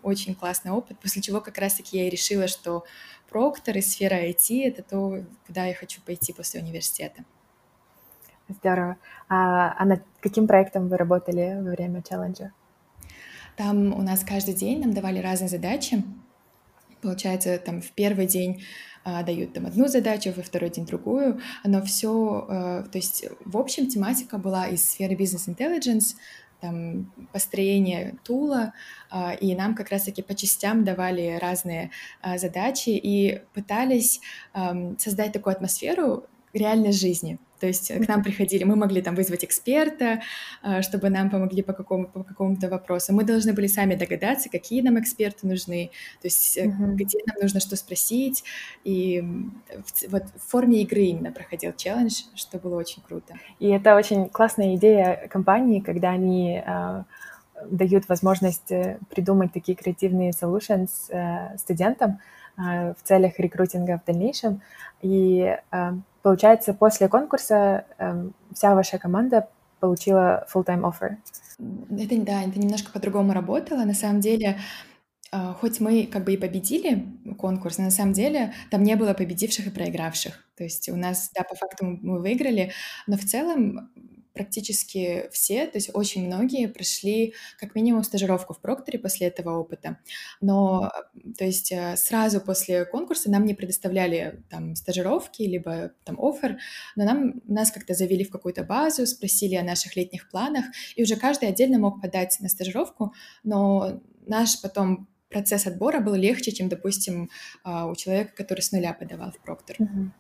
очень 0.04 0.36
классный 0.36 0.72
опыт, 0.72 1.00
после 1.00 1.22
чего 1.22 1.42
как 1.42 1.58
раз-таки 1.58 1.98
я 1.98 2.08
и 2.08 2.10
решила, 2.10 2.48
что 2.48 2.86
проктор 3.30 3.78
и 3.78 3.82
сфера 3.82 4.16
IT— 4.16 4.64
это 4.64 4.84
то, 4.84 5.26
куда 5.46 5.66
я 5.66 5.74
хочу 5.74 6.02
пойти 6.02 6.34
после 6.34 6.62
университета. 6.62 7.26
Здорово. 8.50 8.98
А, 9.28 9.76
а 9.78 9.86
над 9.86 10.04
каким 10.22 10.48
проектом 10.48 10.88
вы 10.88 10.98
работали 10.98 11.60
во 11.62 11.72
время 11.72 12.02
челленджа? 12.02 12.52
Там 13.58 13.94
у 13.94 14.02
нас 14.02 14.24
каждый 14.24 14.54
день 14.54 14.80
нам 14.80 14.94
давали 14.94 15.20
разные 15.20 15.50
задачи. 15.50 16.04
Получается, 17.02 17.58
там 17.58 17.82
в 17.82 17.92
первый 17.92 18.26
день 18.28 18.64
а, 19.04 19.24
дают 19.24 19.54
там 19.54 19.66
одну 19.66 19.88
задачу, 19.88 20.34
во 20.36 20.44
второй 20.44 20.70
день 20.70 20.86
другую. 20.86 21.40
Оно 21.64 21.82
все, 21.82 22.46
а, 22.50 22.84
то 22.84 22.98
есть 22.98 23.26
в 23.44 23.58
общем 23.58 23.88
тематика 23.88 24.38
была 24.38 24.68
из 24.68 24.88
сферы 24.88 25.16
бизнес-интеллигенс, 25.16 26.16
там, 26.62 27.12
построение 27.34 28.16
тула, 28.24 28.74
а, 29.10 29.34
и 29.34 29.56
нам 29.56 29.76
как 29.76 29.90
раз-таки 29.90 30.22
по 30.22 30.36
частям 30.36 30.84
давали 30.84 31.38
разные 31.42 31.92
а, 32.22 32.38
задачи 32.38 32.90
и 32.90 33.42
пытались 33.54 34.22
создать 34.98 35.34
такую 35.34 35.54
атмосферу 35.54 36.26
реальной 36.58 36.92
жизни. 36.92 37.40
То 37.60 37.68
есть 37.68 37.92
к 37.92 38.08
нам 38.08 38.24
приходили, 38.24 38.64
мы 38.64 38.76
могли 38.76 39.02
там 39.02 39.16
вызвать 39.16 39.44
эксперта, 39.44 40.22
а, 40.62 40.82
чтобы 40.82 41.10
нам 41.10 41.30
помогли 41.30 41.64
по, 41.64 41.74
какому, 41.74 42.08
по 42.08 42.24
какому-то 42.24 42.70
вопросу. 42.70 43.14
Мы 43.14 43.24
должны 43.24 43.54
были 43.54 43.68
сами 43.68 43.96
догадаться, 43.96 44.50
какие 44.50 44.82
нам 44.82 45.00
эксперты 45.00 45.48
нужны, 45.48 45.90
то 46.22 46.28
есть 46.28 46.58
mm-hmm. 46.58 46.94
где 46.94 47.20
нам 47.26 47.38
нужно 47.42 47.60
что 47.60 47.76
спросить. 47.76 48.44
И 48.84 49.24
вот 50.10 50.24
в 50.36 50.52
форме 50.52 50.82
игры 50.84 51.02
именно 51.02 51.32
проходил 51.32 51.74
челлендж, 51.76 52.24
что 52.36 52.60
было 52.60 52.76
очень 52.76 53.02
круто. 53.02 53.34
И 53.60 53.68
это 53.70 53.96
очень 53.96 54.30
классная 54.30 54.76
идея 54.76 55.28
компании, 55.28 55.80
когда 55.80 56.12
они 56.12 56.62
э, 56.64 57.04
дают 57.70 58.08
возможность 58.08 58.72
э, 58.72 59.00
придумать 59.10 59.52
такие 59.52 59.76
креативные 59.76 60.32
solutions 60.32 60.90
э, 61.10 61.58
студентам 61.58 62.12
э, 62.12 62.37
в 62.58 62.98
целях 63.04 63.40
рекрутинга 63.40 64.02
в 64.04 64.06
дальнейшем. 64.06 64.62
И 65.02 65.56
э, 65.72 65.92
Получается, 66.28 66.74
после 66.74 67.08
конкурса 67.08 67.86
э, 67.98 68.30
вся 68.54 68.76
ваша 68.76 68.98
команда 68.98 69.48
получила 69.80 70.46
full-time 70.54 70.82
offer. 70.82 71.16
Это, 71.90 72.22
да, 72.22 72.44
это 72.44 72.60
немножко 72.60 72.92
по-другому 72.92 73.32
работало. 73.32 73.86
На 73.86 73.94
самом 73.94 74.20
деле, 74.20 74.60
э, 75.32 75.54
хоть 75.62 75.80
мы 75.80 76.06
как 76.06 76.26
бы 76.26 76.34
и 76.34 76.38
победили 76.38 77.06
конкурс, 77.38 77.78
но 77.78 77.86
на 77.86 77.92
самом 77.92 78.12
деле 78.12 78.52
там 78.72 78.84
не 78.84 78.98
было 78.98 79.14
победивших 79.14 79.68
и 79.68 79.70
проигравших. 79.70 80.34
То 80.58 80.66
есть 80.66 80.90
у 80.90 80.98
нас, 80.98 81.32
да, 81.34 81.44
по 81.44 81.56
факту 81.56 81.86
мы 81.86 82.20
выиграли, 82.20 82.74
но 83.08 83.16
в 83.16 83.24
целом 83.24 83.90
практически 84.38 85.30
все, 85.32 85.66
то 85.66 85.80
есть 85.80 85.90
очень 85.96 86.28
многие 86.28 86.68
прошли 86.68 87.34
как 87.60 87.74
минимум 87.74 88.04
стажировку 88.04 88.54
в 88.54 88.62
Прокторе 88.62 89.00
после 89.00 89.28
этого 89.28 89.58
опыта. 89.58 89.98
Но, 90.42 90.92
то 91.40 91.44
есть 91.44 91.72
э, 91.72 91.98
сразу 91.98 92.40
после 92.40 92.86
конкурса 92.86 93.32
нам 93.32 93.46
не 93.46 93.56
предоставляли 93.56 94.44
там 94.52 94.76
стажировки, 94.76 95.42
либо 95.42 95.92
там 96.04 96.20
офер, 96.20 96.60
но 96.96 97.04
нам, 97.04 97.42
нас 97.46 97.72
как-то 97.72 97.96
завели 97.96 98.24
в 98.24 98.30
какую-то 98.30 98.64
базу, 98.64 99.08
спросили 99.08 99.56
о 99.56 99.64
наших 99.64 99.96
летних 99.96 100.30
планах, 100.30 100.66
и 100.96 101.02
уже 101.02 101.16
каждый 101.16 101.50
отдельно 101.50 101.80
мог 101.80 102.00
подать 102.00 102.38
на 102.40 102.48
стажировку, 102.48 103.14
но 103.44 104.02
наш 104.28 104.62
потом 104.62 105.08
процесс 105.30 105.66
отбора 105.66 106.00
был 106.00 106.14
легче, 106.14 106.52
чем, 106.52 106.70
допустим, 106.70 107.32
а, 107.64 107.88
у 107.88 107.96
человека, 107.96 108.34
который 108.36 108.62
с 108.62 108.72
нуля 108.72 108.94
подавал 108.94 109.32
в 109.32 109.40
Проктор. 109.40 109.78
Uh-huh 109.80 110.12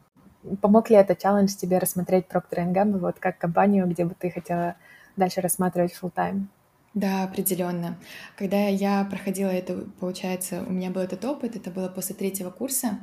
помог 0.62 0.90
ли 0.90 0.96
этот 0.96 1.20
челлендж 1.20 1.56
тебе 1.56 1.78
рассмотреть 1.78 2.26
Procter 2.28 2.72
Gamble 2.72 3.00
вот 3.00 3.20
как 3.20 3.38
компанию, 3.38 3.88
где 3.88 4.06
бы 4.06 4.16
ты 4.18 4.30
хотела 4.30 4.76
дальше 5.16 5.42
рассматривать 5.42 5.94
full 6.00 6.14
time? 6.14 6.46
Да, 6.94 7.24
определенно. 7.24 8.00
Когда 8.38 8.68
я 8.68 9.06
проходила 9.06 9.50
это, 9.50 9.86
получается, 10.00 10.64
у 10.68 10.72
меня 10.72 10.90
был 10.90 11.02
этот 11.02 11.24
опыт, 11.26 11.56
это 11.56 11.70
было 11.70 11.90
после 11.90 12.16
третьего 12.16 12.50
курса, 12.50 13.00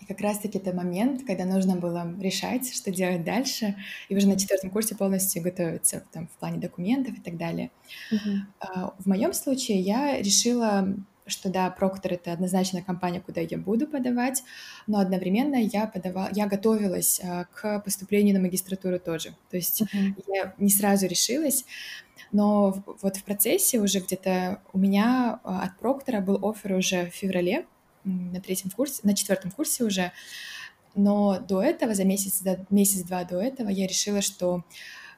и 0.00 0.04
как 0.06 0.20
раз-таки 0.20 0.58
это 0.58 0.72
момент, 0.72 1.22
когда 1.26 1.44
нужно 1.44 1.76
было 1.76 2.14
решать, 2.20 2.72
что 2.72 2.90
делать 2.90 3.24
дальше, 3.24 3.76
и 4.08 4.16
уже 4.16 4.28
на 4.28 4.38
четвертом 4.38 4.70
курсе 4.70 4.94
полностью 4.94 5.42
готовиться 5.42 6.04
там, 6.12 6.28
в 6.28 6.32
плане 6.38 6.58
документов 6.58 7.16
и 7.16 7.20
так 7.20 7.36
далее. 7.36 7.70
Uh-huh. 8.12 8.92
В 8.98 9.06
моем 9.06 9.32
случае 9.32 9.80
я 9.80 10.20
решила 10.20 10.94
что 11.26 11.48
да, 11.48 11.70
Проктор 11.70 12.14
это 12.14 12.32
однозначно 12.32 12.82
компания, 12.82 13.20
куда 13.20 13.40
я 13.40 13.58
буду 13.58 13.86
подавать, 13.86 14.42
но 14.86 14.98
одновременно 14.98 15.56
я 15.56 15.86
подавала, 15.86 16.28
я 16.32 16.46
готовилась 16.46 17.20
а, 17.22 17.44
к 17.44 17.80
поступлению 17.80 18.34
на 18.34 18.40
магистратуру 18.40 18.98
тоже. 18.98 19.34
То 19.50 19.56
есть 19.56 19.82
uh-huh. 19.82 20.24
я 20.34 20.54
не 20.58 20.70
сразу 20.70 21.06
решилась, 21.06 21.64
но 22.32 22.82
вот 23.00 23.16
в 23.16 23.24
процессе 23.24 23.78
уже 23.78 24.00
где-то 24.00 24.60
у 24.72 24.78
меня 24.78 25.40
а, 25.44 25.62
от 25.62 25.78
Проктора 25.78 26.20
был 26.20 26.38
офер 26.48 26.74
уже 26.74 27.06
в 27.06 27.14
феврале 27.14 27.66
на 28.04 28.40
третьем 28.40 28.70
курсе, 28.70 29.00
на 29.02 29.14
четвертом 29.14 29.50
курсе 29.50 29.84
уже, 29.84 30.12
но 30.94 31.40
до 31.40 31.62
этого, 31.62 31.94
за 31.94 32.04
месяц, 32.04 32.42
месяц-два 32.70 33.24
до 33.24 33.40
этого 33.40 33.68
я 33.68 33.86
решила, 33.86 34.20
что 34.20 34.62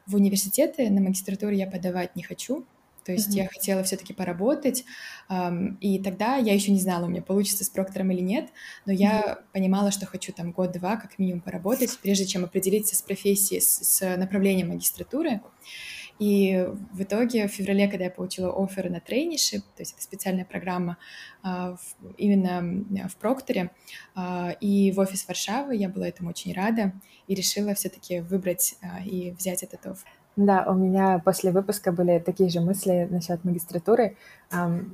в 0.05 0.15
университеты 0.15 0.89
на 0.89 1.01
магистратуру 1.01 1.51
я 1.51 1.67
подавать 1.67 2.15
не 2.15 2.23
хочу, 2.23 2.65
то 3.07 3.13
есть 3.13 3.29
mm-hmm. 3.29 3.43
я 3.43 3.47
хотела 3.47 3.83
все-таки 3.83 4.11
поработать, 4.11 4.83
эм, 5.29 5.75
и 5.79 5.97
тогда 5.97 6.35
я 6.35 6.53
еще 6.53 6.73
не 6.73 6.79
знала, 6.81 7.05
у 7.05 7.07
меня 7.07 7.21
получится 7.21 7.63
с 7.63 7.69
проктором 7.69 8.11
или 8.11 8.19
нет, 8.19 8.49
но 8.85 8.91
я 8.91 9.21
mm-hmm. 9.21 9.53
понимала, 9.53 9.91
что 9.91 10.05
хочу 10.05 10.33
там 10.33 10.51
год-два 10.51 10.97
как 10.97 11.17
минимум 11.17 11.39
поработать, 11.39 11.97
прежде 12.03 12.25
чем 12.25 12.43
определиться 12.43 12.97
с 12.97 13.01
профессией, 13.01 13.61
с, 13.61 13.79
с 13.81 14.17
направлением 14.17 14.67
магистратуры. 14.67 15.39
И 16.19 16.67
в 16.91 17.01
итоге 17.01 17.47
в 17.47 17.51
феврале, 17.51 17.87
когда 17.87 18.05
я 18.05 18.11
получила 18.11 18.51
офер 18.61 18.89
на 18.89 18.99
трейнишип, 18.99 19.63
то 19.63 19.81
есть 19.83 19.93
это 19.93 20.03
специальная 20.03 20.43
программа 20.43 20.97
а, 21.43 21.77
в, 21.77 22.11
именно 22.17 23.07
в 23.07 23.15
Прокторе 23.15 23.71
а, 24.15 24.51
и 24.59 24.91
в 24.91 24.99
офис 24.99 25.25
Варшавы, 25.29 25.77
я 25.77 25.87
была 25.87 26.09
этому 26.09 26.31
очень 26.31 26.53
рада 26.53 26.91
и 27.27 27.35
решила 27.35 27.73
все-таки 27.73 28.19
выбрать 28.19 28.75
а, 28.81 29.01
и 29.01 29.31
взять 29.31 29.63
этот 29.63 29.85
офер. 29.85 30.09
Да, 30.37 30.65
у 30.67 30.75
меня 30.75 31.19
после 31.25 31.51
выпуска 31.51 31.91
были 31.91 32.19
такие 32.19 32.49
же 32.51 32.61
мысли 32.61 33.07
насчет 33.09 33.43
магистратуры, 33.43 34.15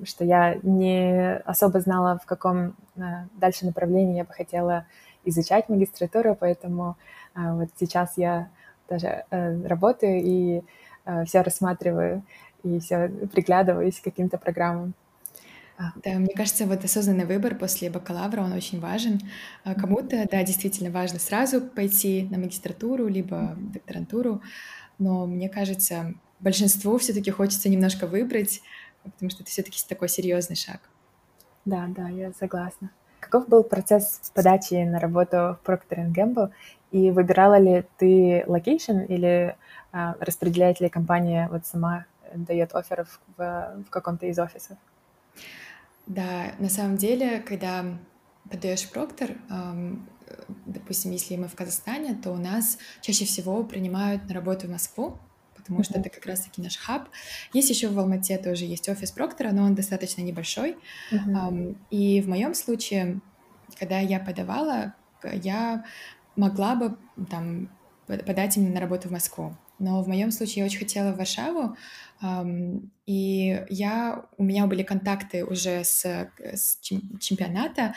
что 0.06 0.24
я 0.24 0.58
не 0.64 1.36
особо 1.40 1.82
знала, 1.82 2.18
в 2.18 2.26
каком 2.26 2.78
э, 2.96 3.02
дальше 3.34 3.66
направлении 3.66 4.16
я 4.16 4.24
бы 4.24 4.32
хотела 4.32 4.86
изучать 5.26 5.68
магистратуру, 5.68 6.38
поэтому 6.40 6.96
э, 7.36 7.40
вот 7.56 7.68
сейчас 7.78 8.14
я 8.18 8.48
тоже 8.88 9.26
э, 9.30 9.68
работаю 9.68 10.22
и 10.24 10.62
все 11.26 11.42
рассматриваю 11.42 12.24
и 12.64 12.80
все 12.80 13.10
приглядываюсь 13.34 14.00
к 14.00 14.06
каким-то 14.06 14.38
программам. 14.38 14.94
А. 15.78 15.92
Да, 16.04 16.12
мне 16.12 16.34
кажется, 16.36 16.66
вот 16.66 16.84
осознанный 16.84 17.26
выбор 17.26 17.56
после 17.56 17.90
бакалавра, 17.90 18.42
он 18.42 18.54
очень 18.54 18.80
важен. 18.80 19.20
А 19.64 19.74
кому-то, 19.74 20.28
да, 20.32 20.44
действительно 20.44 20.92
важно 20.92 21.20
сразу 21.20 21.62
пойти 21.62 22.28
на 22.30 22.38
магистратуру, 22.38 23.08
либо 23.08 23.56
докторантуру, 23.58 24.42
но 25.04 25.26
мне 25.26 25.50
кажется, 25.50 26.14
большинству 26.40 26.98
все-таки 26.98 27.30
хочется 27.30 27.70
немножко 27.70 28.08
выбрать, 28.08 28.62
потому 29.04 29.30
что 29.30 29.44
это 29.44 29.52
все-таки 29.52 29.80
такой 29.88 30.08
серьезный 30.08 30.56
шаг. 30.56 30.80
Да, 31.66 31.88
да, 31.90 32.08
я 32.08 32.32
согласна. 32.40 32.90
Каков 33.20 33.48
был 33.48 33.64
процесс 33.64 34.32
подачи 34.34 34.76
на 34.84 35.00
работу 35.00 35.38
в 35.38 35.60
Procter 35.66 36.12
Gamble? 36.12 36.52
И 36.92 37.12
выбирала 37.12 37.58
ли 37.58 37.86
ты 37.98 38.44
location 38.48 39.00
или 39.00 39.56
а, 39.92 40.16
распределяет 40.20 40.80
ли 40.80 40.90
компания 40.90 41.50
вот 41.52 41.66
сама 41.66 42.06
дает 42.34 42.74
офферов 42.74 43.20
в, 43.38 43.84
в 43.88 43.90
каком-то 43.90 44.26
из 44.26 44.40
офисов? 44.40 44.78
Да, 46.06 46.54
на 46.60 46.70
самом 46.70 46.98
деле, 46.98 47.40
когда 47.40 47.86
подаешь 48.50 48.90
Procter, 48.90 49.32
допустим, 50.66 51.12
если 51.12 51.36
мы 51.36 51.48
в 51.48 51.56
Казахстане, 51.56 52.16
то 52.16 52.32
у 52.32 52.38
нас 52.38 52.78
чаще 53.02 53.26
всего 53.26 53.64
принимают 53.64 54.28
на 54.28 54.34
работу 54.34 54.68
в 54.68 54.72
Москву, 54.72 55.20
потому 55.56 55.80
mm-hmm. 55.80 55.84
что 55.84 56.00
это 56.00 56.10
как 56.10 56.26
раз-таки 56.26 56.62
наш 56.62 56.78
хаб. 56.78 57.10
Есть 57.54 57.70
еще 57.70 57.88
в 57.88 58.00
Алмате 58.00 58.38
тоже 58.38 58.66
есть 58.66 58.90
офис 58.90 59.12
Проктора, 59.12 59.52
но 59.52 59.64
он 59.64 59.76
достаточно 59.76 60.22
небольшой. 60.22 60.78
Mm-hmm. 61.12 61.78
И 61.90 62.22
в 62.22 62.28
моем 62.28 62.54
случае, 62.54 63.22
когда 63.80 64.00
я 64.00 64.20
подавала, 64.20 64.94
я 65.24 65.86
могла 66.36 66.76
бы 66.76 66.98
там 67.30 67.70
подать 68.08 68.58
именно 68.58 68.76
на 68.76 68.80
работу 68.82 69.08
в 69.08 69.12
Москву. 69.12 69.56
Но 69.84 70.02
в 70.02 70.08
моем 70.08 70.32
случае 70.32 70.62
я 70.62 70.66
очень 70.66 70.80
хотела 70.80 71.12
в 71.12 71.18
Варшаву, 71.18 71.76
и 73.06 73.66
я, 73.70 74.26
у 74.38 74.44
меня 74.44 74.66
были 74.66 74.84
контакты 74.84 75.44
уже 75.44 75.84
с, 75.84 76.06
с 76.40 76.80
чемпионата. 76.80 77.94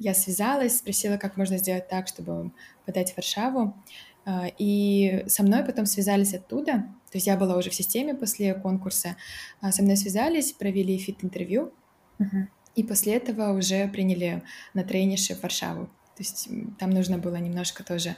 Я 0.00 0.14
связалась, 0.14 0.78
спросила, 0.78 1.16
как 1.16 1.36
можно 1.36 1.58
сделать 1.58 1.88
так, 1.88 2.08
чтобы 2.08 2.50
подать 2.84 3.12
в 3.12 3.16
Варшаву. 3.16 3.76
А, 4.24 4.48
и 4.58 5.24
со 5.28 5.44
мной 5.44 5.64
потом 5.64 5.86
связались 5.86 6.34
оттуда. 6.34 6.72
То 7.10 7.16
есть 7.16 7.28
я 7.28 7.36
была 7.36 7.56
уже 7.56 7.70
в 7.70 7.74
системе 7.74 8.14
после 8.14 8.52
конкурса. 8.52 9.16
А, 9.60 9.70
со 9.70 9.82
мной 9.82 9.96
связались, 9.96 10.52
провели 10.52 10.98
фит-интервью. 10.98 11.72
Uh-huh. 12.18 12.48
И 12.74 12.82
после 12.82 13.14
этого 13.14 13.56
уже 13.56 13.86
приняли 13.88 14.42
на 14.74 14.82
трениши 14.82 15.34
в 15.34 15.42
Варшаву. 15.42 15.88
То 16.18 16.24
есть 16.24 16.48
там 16.80 16.90
нужно 16.90 17.16
было 17.16 17.36
немножко 17.36 17.84
тоже 17.84 18.16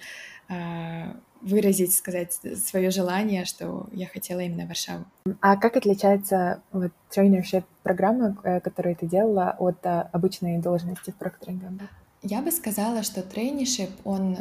а, 0.49 1.15
выразить, 1.43 1.95
сказать 1.95 2.33
свое 2.33 2.91
желание, 2.91 3.45
что 3.45 3.89
я 3.93 4.07
хотела 4.07 4.41
именно 4.41 4.67
Варшаву. 4.67 5.05
А 5.43 5.59
как 5.59 5.77
отличается 5.77 6.63
вот 6.73 6.93
тренершип 7.11 7.67
программа, 7.83 8.39
э, 8.43 8.61
которую 8.61 8.97
ты 8.97 9.07
делала, 9.07 9.55
от 9.59 9.85
а, 9.85 10.09
обычной 10.13 10.59
должности 10.61 11.11
в 11.11 11.23
Procter 11.23 11.49
Gamble? 11.49 11.89
Я 12.23 12.41
бы 12.41 12.51
сказала, 12.51 13.03
что 13.03 13.23
тренершип, 13.23 13.91
он 14.05 14.39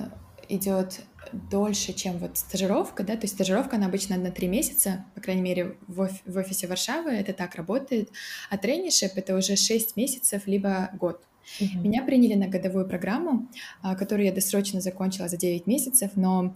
идет 0.48 1.01
дольше, 1.34 1.92
чем 1.92 2.18
вот 2.18 2.38
стажировка, 2.38 3.04
да, 3.04 3.16
то 3.16 3.24
есть 3.24 3.34
стажировка, 3.34 3.75
она 3.75 3.88
обычно 3.88 4.16
на 4.16 4.32
три 4.32 4.48
месяца, 4.48 5.04
по 5.16 5.22
крайней 5.22 5.42
мере, 5.42 5.75
в, 5.88 6.04
оф- 6.04 6.22
в 6.25 6.38
офисе 6.38 6.68
Варшавы 6.68 7.12
это 7.12 7.34
так 7.34 7.56
работает, 7.56 8.10
а 8.50 8.58
тренершип— 8.58 9.12
это 9.16 9.36
уже 9.36 9.58
шесть 9.58 9.98
месяцев, 9.98 10.48
либо 10.48 10.92
год. 10.94 11.22
Mm-hmm. 11.60 11.82
Меня 11.82 12.03
приняли 12.03 12.36
на 12.36 12.48
годовую 12.48 12.88
программу, 12.88 13.48
а, 13.82 13.96
которую 13.96 14.25
я 14.25 14.34
досрочно 14.34 14.82
закончила 14.82 15.27
за 15.27 15.38
9 15.38 15.68
месяцев, 15.68 16.12
но 16.15 16.56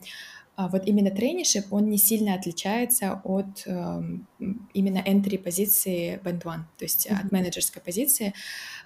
а, 0.55 0.67
вот 0.67 0.85
именно 0.85 1.09
тренершип, 1.09 1.73
он 1.73 1.89
не 1.89 1.97
сильно 1.97 2.35
отличается 2.35 3.19
от 3.23 3.63
э, 3.65 4.01
именно 4.73 4.99
entry 4.99 5.39
позиции 5.39 6.19
band 6.23 6.43
one, 6.43 6.61
то 6.77 6.85
есть 6.85 7.07
mm-hmm. 7.07 7.25
от 7.25 7.31
менеджерской 7.31 7.81
позиции. 7.81 8.33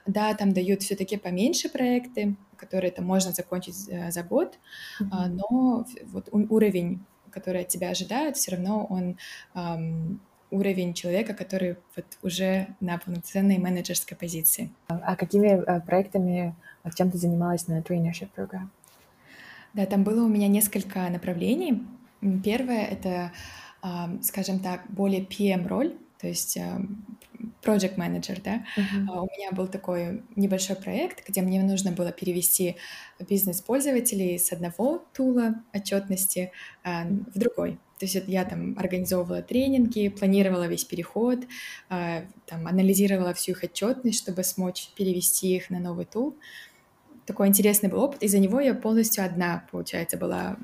Да, 0.05 0.33
там 0.33 0.53
дают 0.53 0.83
все-таки 0.83 1.17
поменьше 1.17 1.67
проекты, 1.67 2.37
которые 2.55 2.91
это 2.91 3.01
можно 3.01 3.33
закончить 3.33 3.89
э, 3.89 4.11
за 4.11 4.23
год, 4.23 4.57
mm-hmm. 5.01 5.39
но 5.51 5.85
вот 6.05 6.29
уровень, 6.31 7.03
который 7.29 7.63
от 7.63 7.67
тебя 7.67 7.89
ожидают, 7.89 8.37
все 8.37 8.51
равно 8.51 8.85
он 8.89 9.17
эм, 9.53 10.21
уровень 10.51 10.93
человека, 10.93 11.33
который 11.33 11.77
вот 11.95 12.05
уже 12.21 12.67
на 12.79 12.97
полноценной 12.97 13.57
менеджерской 13.57 14.17
позиции. 14.17 14.69
А 14.87 15.15
какими 15.15 15.47
э, 15.47 15.81
проектами, 15.81 16.55
чем 16.95 17.11
ты 17.11 17.17
занималась 17.17 17.67
на 17.67 17.81
trainership 17.81 18.29
программе? 18.33 18.69
Да, 19.73 19.85
там 19.85 20.03
было 20.03 20.23
у 20.23 20.29
меня 20.29 20.47
несколько 20.47 21.09
направлений. 21.09 21.85
Первое— 22.43 22.85
это, 22.85 23.31
скажем 24.23 24.59
так, 24.59 24.89
более 24.89 25.21
PM-роль, 25.21 25.95
то 26.19 26.27
есть 26.27 26.57
project 27.61 27.95
manager, 27.97 28.41
да. 28.43 28.65
Uh-huh. 28.75 29.21
У 29.21 29.25
меня 29.25 29.51
был 29.51 29.67
такой 29.67 30.23
небольшой 30.35 30.75
проект, 30.75 31.27
где 31.27 31.41
мне 31.41 31.61
нужно 31.61 31.91
было 31.91 32.11
перевести 32.11 32.77
бизнес 33.19 33.61
пользователей 33.61 34.39
с 34.39 34.51
одного 34.51 35.05
тула 35.13 35.63
отчетности 35.73 36.51
в 36.83 37.37
другой. 37.37 37.77
То 37.99 38.05
есть 38.05 38.17
я 38.27 38.45
там 38.45 38.77
организовывала 38.77 39.41
тренинги, 39.41 40.09
планировала 40.09 40.67
весь 40.67 40.85
переход, 40.85 41.39
а, 41.89 42.25
там, 42.45 42.67
анализировала 42.67 43.33
всю 43.33 43.53
их 43.53 43.63
отчетность, 43.63 44.19
чтобы 44.19 44.43
смочь 44.43 44.89
перевести 44.95 45.55
их 45.55 45.69
на 45.69 45.79
новый 45.79 46.05
тул. 46.05 46.35
Такой 47.25 47.47
интересный 47.47 47.89
был 47.89 48.03
опыт. 48.03 48.23
Из-за 48.23 48.39
него 48.39 48.59
я 48.59 48.73
полностью 48.73 49.25
одна, 49.25 49.65
получается, 49.71 50.17
была 50.17 50.57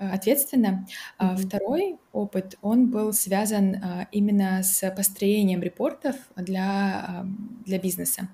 ответственна. 0.00 0.86
Mm-hmm. 1.18 1.36
Второй 1.36 1.98
опыт, 2.12 2.56
он 2.62 2.90
был 2.90 3.12
связан 3.12 3.76
а, 3.76 4.08
именно 4.10 4.62
с 4.62 4.88
построением 4.90 5.62
репортов 5.62 6.16
для, 6.36 7.24
для 7.64 7.78
бизнеса. 7.78 8.28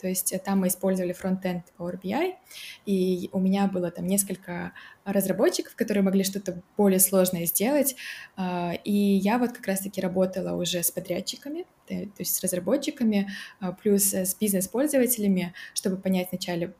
То 0.00 0.08
есть 0.08 0.34
там 0.44 0.60
мы 0.60 0.68
использовали 0.68 1.12
фронтенд 1.12 1.64
Power 1.78 2.00
BI, 2.00 2.32
и 2.86 3.28
у 3.32 3.38
меня 3.38 3.66
было 3.66 3.90
там 3.90 4.06
несколько 4.06 4.72
разработчиков, 5.04 5.76
которые 5.76 6.02
могли 6.02 6.24
что-то 6.24 6.62
более 6.76 7.00
сложное 7.00 7.44
сделать, 7.44 7.96
а, 8.36 8.72
и 8.84 8.92
я 8.92 9.38
вот 9.38 9.52
как 9.52 9.66
раз-таки 9.66 10.00
работала 10.00 10.56
уже 10.56 10.82
с 10.82 10.90
подрядчиками, 10.90 11.66
то 11.86 11.94
есть 12.18 12.36
с 12.36 12.42
разработчиками, 12.42 13.28
плюс 13.82 14.14
с 14.14 14.36
бизнес-пользователями, 14.36 15.54
чтобы 15.74 15.96
понять 15.96 16.28
вначале, 16.30 16.72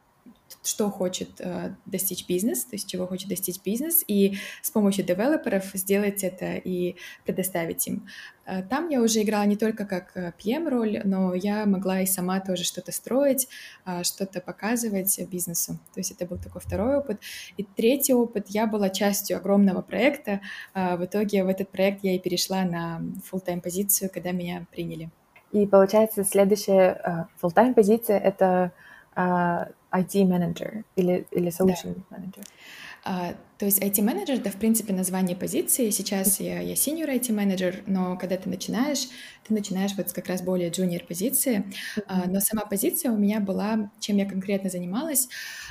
что 0.62 0.90
хочет 0.90 1.40
э, 1.40 1.74
достичь 1.86 2.26
бизнес, 2.26 2.64
то 2.64 2.74
есть 2.74 2.88
чего 2.88 3.06
хочет 3.06 3.28
достичь 3.28 3.60
бизнес, 3.62 4.04
и 4.06 4.36
с 4.62 4.70
помощью 4.70 5.04
девелоперов 5.04 5.64
сделать 5.74 6.24
это 6.24 6.54
и 6.54 6.96
предоставить 7.24 7.86
им. 7.86 8.06
Э, 8.50 8.62
там 8.62 8.88
я 8.88 9.00
уже 9.00 9.22
играла 9.22 9.44
не 9.44 9.56
только 9.56 9.86
как 9.86 10.16
э, 10.16 10.32
PM-роль, 10.38 11.02
но 11.04 11.34
я 11.34 11.66
могла 11.66 12.00
и 12.00 12.06
сама 12.06 12.40
тоже 12.40 12.64
что-то 12.64 12.92
строить, 12.92 13.48
э, 13.86 14.02
что-то 14.02 14.40
показывать 14.40 15.20
бизнесу. 15.30 15.78
То 15.94 16.00
есть 16.00 16.10
это 16.10 16.26
был 16.26 16.38
такой 16.38 16.60
второй 16.60 16.96
опыт. 16.96 17.20
И 17.56 17.62
третий 17.62 18.14
опыт, 18.14 18.46
я 18.48 18.66
была 18.66 18.90
частью 18.90 19.36
огромного 19.36 19.82
проекта. 19.82 20.40
В 20.74 21.04
итоге 21.04 21.44
в 21.44 21.48
этот 21.48 21.70
проект 21.70 22.02
я 22.02 22.14
и 22.14 22.18
перешла 22.18 22.64
на 22.64 23.00
full-time 23.30 23.60
позицию, 23.60 24.10
когда 24.12 24.32
меня 24.32 24.66
приняли. 24.70 25.10
И 25.52 25.66
получается, 25.66 26.24
следующая 26.24 27.28
full-time 27.40 27.74
позиция— 27.74 28.18
это 28.20 28.72
uh, 29.89 30.01
IT-менеджер 30.01 30.83
или, 30.95 31.25
или 31.31 31.49
solution 31.49 31.95
да. 32.09 32.17
manager? 32.17 32.43
А, 33.04 33.34
то 33.58 33.66
есть 33.66 33.82
IT-менеджер— 33.82 34.36
это, 34.40 34.50
в 34.50 34.56
принципе, 34.56 34.92
название 34.92 35.36
позиции. 35.36 35.90
Сейчас 35.90 36.40
я, 36.40 36.60
я 36.60 36.74
senior 36.74 37.08
IT-менеджер, 37.08 37.82
но 37.86 38.16
когда 38.16 38.36
ты 38.36 38.48
начинаешь, 38.48 39.08
ты 39.46 39.54
начинаешь 39.54 39.92
вот 39.96 40.12
как 40.12 40.26
раз 40.28 40.42
более 40.42 40.70
junior 40.70 41.06
позиции. 41.06 41.64
А, 42.06 42.26
но 42.26 42.40
сама 42.40 42.64
позиция 42.64 43.12
у 43.12 43.16
меня 43.16 43.40
была, 43.40 43.90
чем 44.00 44.16
я 44.16 44.26
конкретно 44.28 44.70
занималась. 44.70 45.28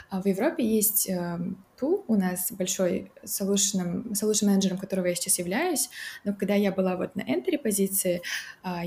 А 0.10 0.22
в 0.22 0.26
Европе 0.26 0.66
есть 0.66 1.08
э, 1.08 1.40
тул 1.80 2.04
у 2.08 2.16
нас 2.16 2.52
большой 2.52 3.12
solution, 3.24 4.12
solution 4.12 4.48
менеджером, 4.48 4.80
которого 4.80 5.06
я 5.06 5.16
сейчас 5.16 5.38
являюсь, 5.38 5.90
но 6.26 6.34
когда 6.34 6.56
я 6.56 6.72
была 6.72 6.98
вот 6.98 7.16
на 7.16 7.22
entry 7.22 7.58
позиции, 7.58 8.22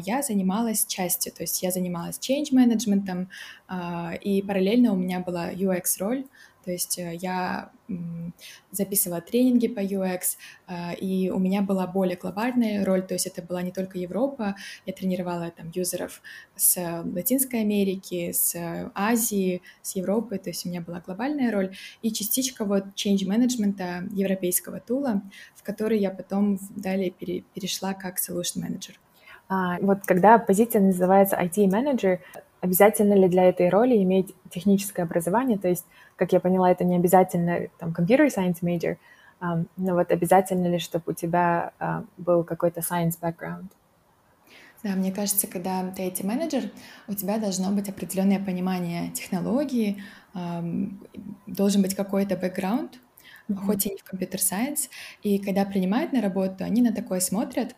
я 0.04 0.22
занималась 0.22 0.84
частью, 0.84 1.32
то 1.32 1.42
есть 1.42 1.62
я 1.62 1.70
занималась 1.70 2.18
change 2.18 2.48
менеджментом, 2.50 3.30
и 4.20 4.42
параллельно 4.42 4.92
у 4.92 4.96
меня 4.96 5.20
была 5.20 5.52
UX 5.52 5.84
роль, 6.00 6.24
то 6.64 6.70
есть 6.70 6.98
э, 6.98 7.14
я 7.14 7.70
записывала 8.70 9.20
тренинги 9.20 9.68
по 9.68 9.80
UX, 9.80 10.38
а, 10.66 10.92
и 10.92 11.28
у 11.30 11.38
меня 11.38 11.60
была 11.60 11.86
более 11.86 12.16
глобальная 12.16 12.84
роль, 12.84 13.06
то 13.06 13.14
есть 13.14 13.26
это 13.26 13.42
была 13.42 13.60
не 13.62 13.70
только 13.70 13.98
Европа, 13.98 14.56
я 14.86 14.92
тренировала 14.92 15.50
там 15.50 15.70
юзеров 15.74 16.22
с 16.56 17.02
Латинской 17.04 17.60
Америки, 17.60 18.32
с 18.32 18.54
Азии, 18.94 19.62
с 19.82 19.96
Европы, 19.96 20.38
то 20.38 20.50
есть 20.50 20.64
у 20.64 20.70
меня 20.70 20.80
была 20.80 21.00
глобальная 21.00 21.52
роль, 21.52 21.76
и 22.00 22.12
частичка 22.12 22.64
вот 22.64 22.84
change 22.94 23.26
менеджмента 23.26 24.04
европейского 24.12 24.80
тула, 24.80 25.22
в 25.54 25.62
который 25.62 25.98
я 25.98 26.10
потом 26.10 26.58
далее 26.70 27.10
перешла 27.10 27.94
как 27.94 28.18
solution 28.18 28.62
manager. 28.62 28.94
А, 29.48 29.78
вот 29.80 29.98
когда 30.06 30.38
позиция 30.38 30.80
называется 30.80 31.36
IT-менеджер, 31.36 32.20
обязательно 32.62 33.14
ли 33.14 33.28
для 33.28 33.44
этой 33.44 33.68
роли 33.68 34.02
иметь 34.02 34.34
техническое 34.48 35.02
образование, 35.02 35.58
то 35.58 35.68
есть 35.68 35.84
как 36.16 36.32
я 36.32 36.40
поняла, 36.40 36.70
это 36.70 36.84
не 36.84 36.96
обязательно 36.96 37.68
там 37.78 37.90
computer 37.90 38.28
science 38.28 38.62
major, 38.62 38.96
um, 39.40 39.66
но 39.76 39.94
вот 39.94 40.10
обязательно 40.10 40.68
ли, 40.68 40.78
чтобы 40.78 41.04
у 41.08 41.12
тебя 41.12 41.72
uh, 41.78 42.06
был 42.16 42.44
какой-то 42.44 42.80
science 42.80 43.18
background? 43.20 43.66
Да, 44.84 44.90
мне 44.90 45.12
кажется, 45.12 45.46
когда 45.46 45.90
ты 45.90 46.02
эти 46.02 46.24
менеджер, 46.24 46.70
у 47.06 47.14
тебя 47.14 47.38
должно 47.38 47.70
быть 47.70 47.88
определенное 47.88 48.44
понимание 48.44 49.10
технологии, 49.10 50.02
эм, 50.34 51.00
должен 51.46 51.82
быть 51.82 51.94
какой-то 51.94 52.36
бэкграунд, 52.36 52.98
mm-hmm. 53.48 53.56
хоть 53.64 53.86
и 53.86 53.90
не 53.90 53.96
в 53.98 54.02
computer 54.02 54.40
science. 54.40 54.88
И 55.22 55.38
когда 55.38 55.64
принимают 55.64 56.12
на 56.12 56.20
работу, 56.20 56.64
они 56.64 56.82
на 56.82 56.92
такое 56.92 57.20
смотрят. 57.20 57.76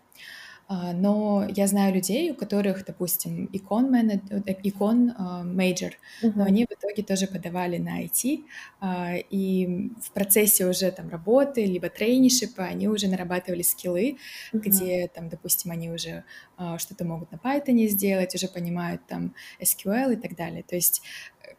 А, 0.67 0.93
но 0.93 1.47
я 1.55 1.67
знаю 1.67 1.95
людей, 1.95 2.31
у 2.31 2.35
которых, 2.35 2.87
допустим, 2.87 3.51
econ 3.53 3.95
э, 3.95 4.21
econ 4.63 5.13
major, 5.45 5.93
uh-huh. 6.23 6.33
но 6.35 6.45
они 6.45 6.65
в 6.65 6.73
итоге 6.73 7.03
тоже 7.03 7.27
подавали 7.27 7.77
на 7.77 8.03
IT, 8.03 8.45
а, 8.81 9.15
и 9.17 9.91
в 10.01 10.11
процессе 10.13 10.67
уже 10.67 10.91
там 10.91 11.11
работы, 11.11 11.67
либо 11.67 11.91
traineeship 11.91 12.53
а, 12.53 12.65
они 12.65 12.89
уже 12.89 13.09
нарабатывали 13.09 13.61
скиллы, 13.61 14.17
uh-huh. 14.53 14.61
где 14.61 15.09
там, 15.09 15.29
допустим, 15.29 15.71
они 15.71 15.91
уже 15.91 16.25
а, 16.57 16.79
что-то 16.79 17.05
могут 17.05 17.31
на 17.31 17.37
Python 17.37 17.87
сделать, 17.89 18.35
уже 18.35 18.49
понимают 18.49 19.03
там 19.07 19.35
SQL 19.61 20.15
и 20.15 20.17
так 20.17 20.35
далее. 20.35 20.63
То 20.63 20.77
есть 20.77 21.03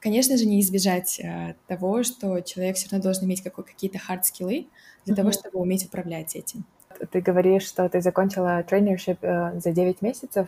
конечно 0.01 0.35
же, 0.35 0.45
не 0.45 0.61
избежать 0.61 1.21
того, 1.67 2.03
что 2.03 2.41
человек 2.41 2.75
все 2.75 2.89
равно 2.89 3.03
должен 3.03 3.25
иметь 3.25 3.43
какие-то 3.43 3.99
hard-скиллы 3.99 4.67
для 5.05 5.13
uh-huh. 5.13 5.15
того, 5.15 5.31
чтобы 5.31 5.59
уметь 5.59 5.85
управлять 5.85 6.35
этим 6.35 6.65
ты 7.11 7.21
говоришь, 7.21 7.63
что 7.63 7.87
ты 7.89 8.01
закончила 8.01 8.63
тренершип 8.63 9.19
э, 9.21 9.59
за 9.59 9.71
9 9.71 10.01
месяцев, 10.01 10.47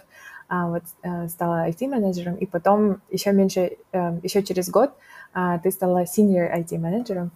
а 0.50 0.70
вот 0.70 0.84
э, 1.04 1.28
стала 1.28 1.68
IT-менеджером, 1.70 2.36
и 2.36 2.46
потом 2.46 3.02
еще 3.10 3.32
меньше, 3.32 3.78
э, 3.92 4.20
еще 4.24 4.44
через 4.44 4.70
год 4.70 4.94
э, 5.34 5.60
ты 5.62 5.72
стала 5.72 6.04
senior 6.04 6.54
IT-менеджером. 6.54 7.32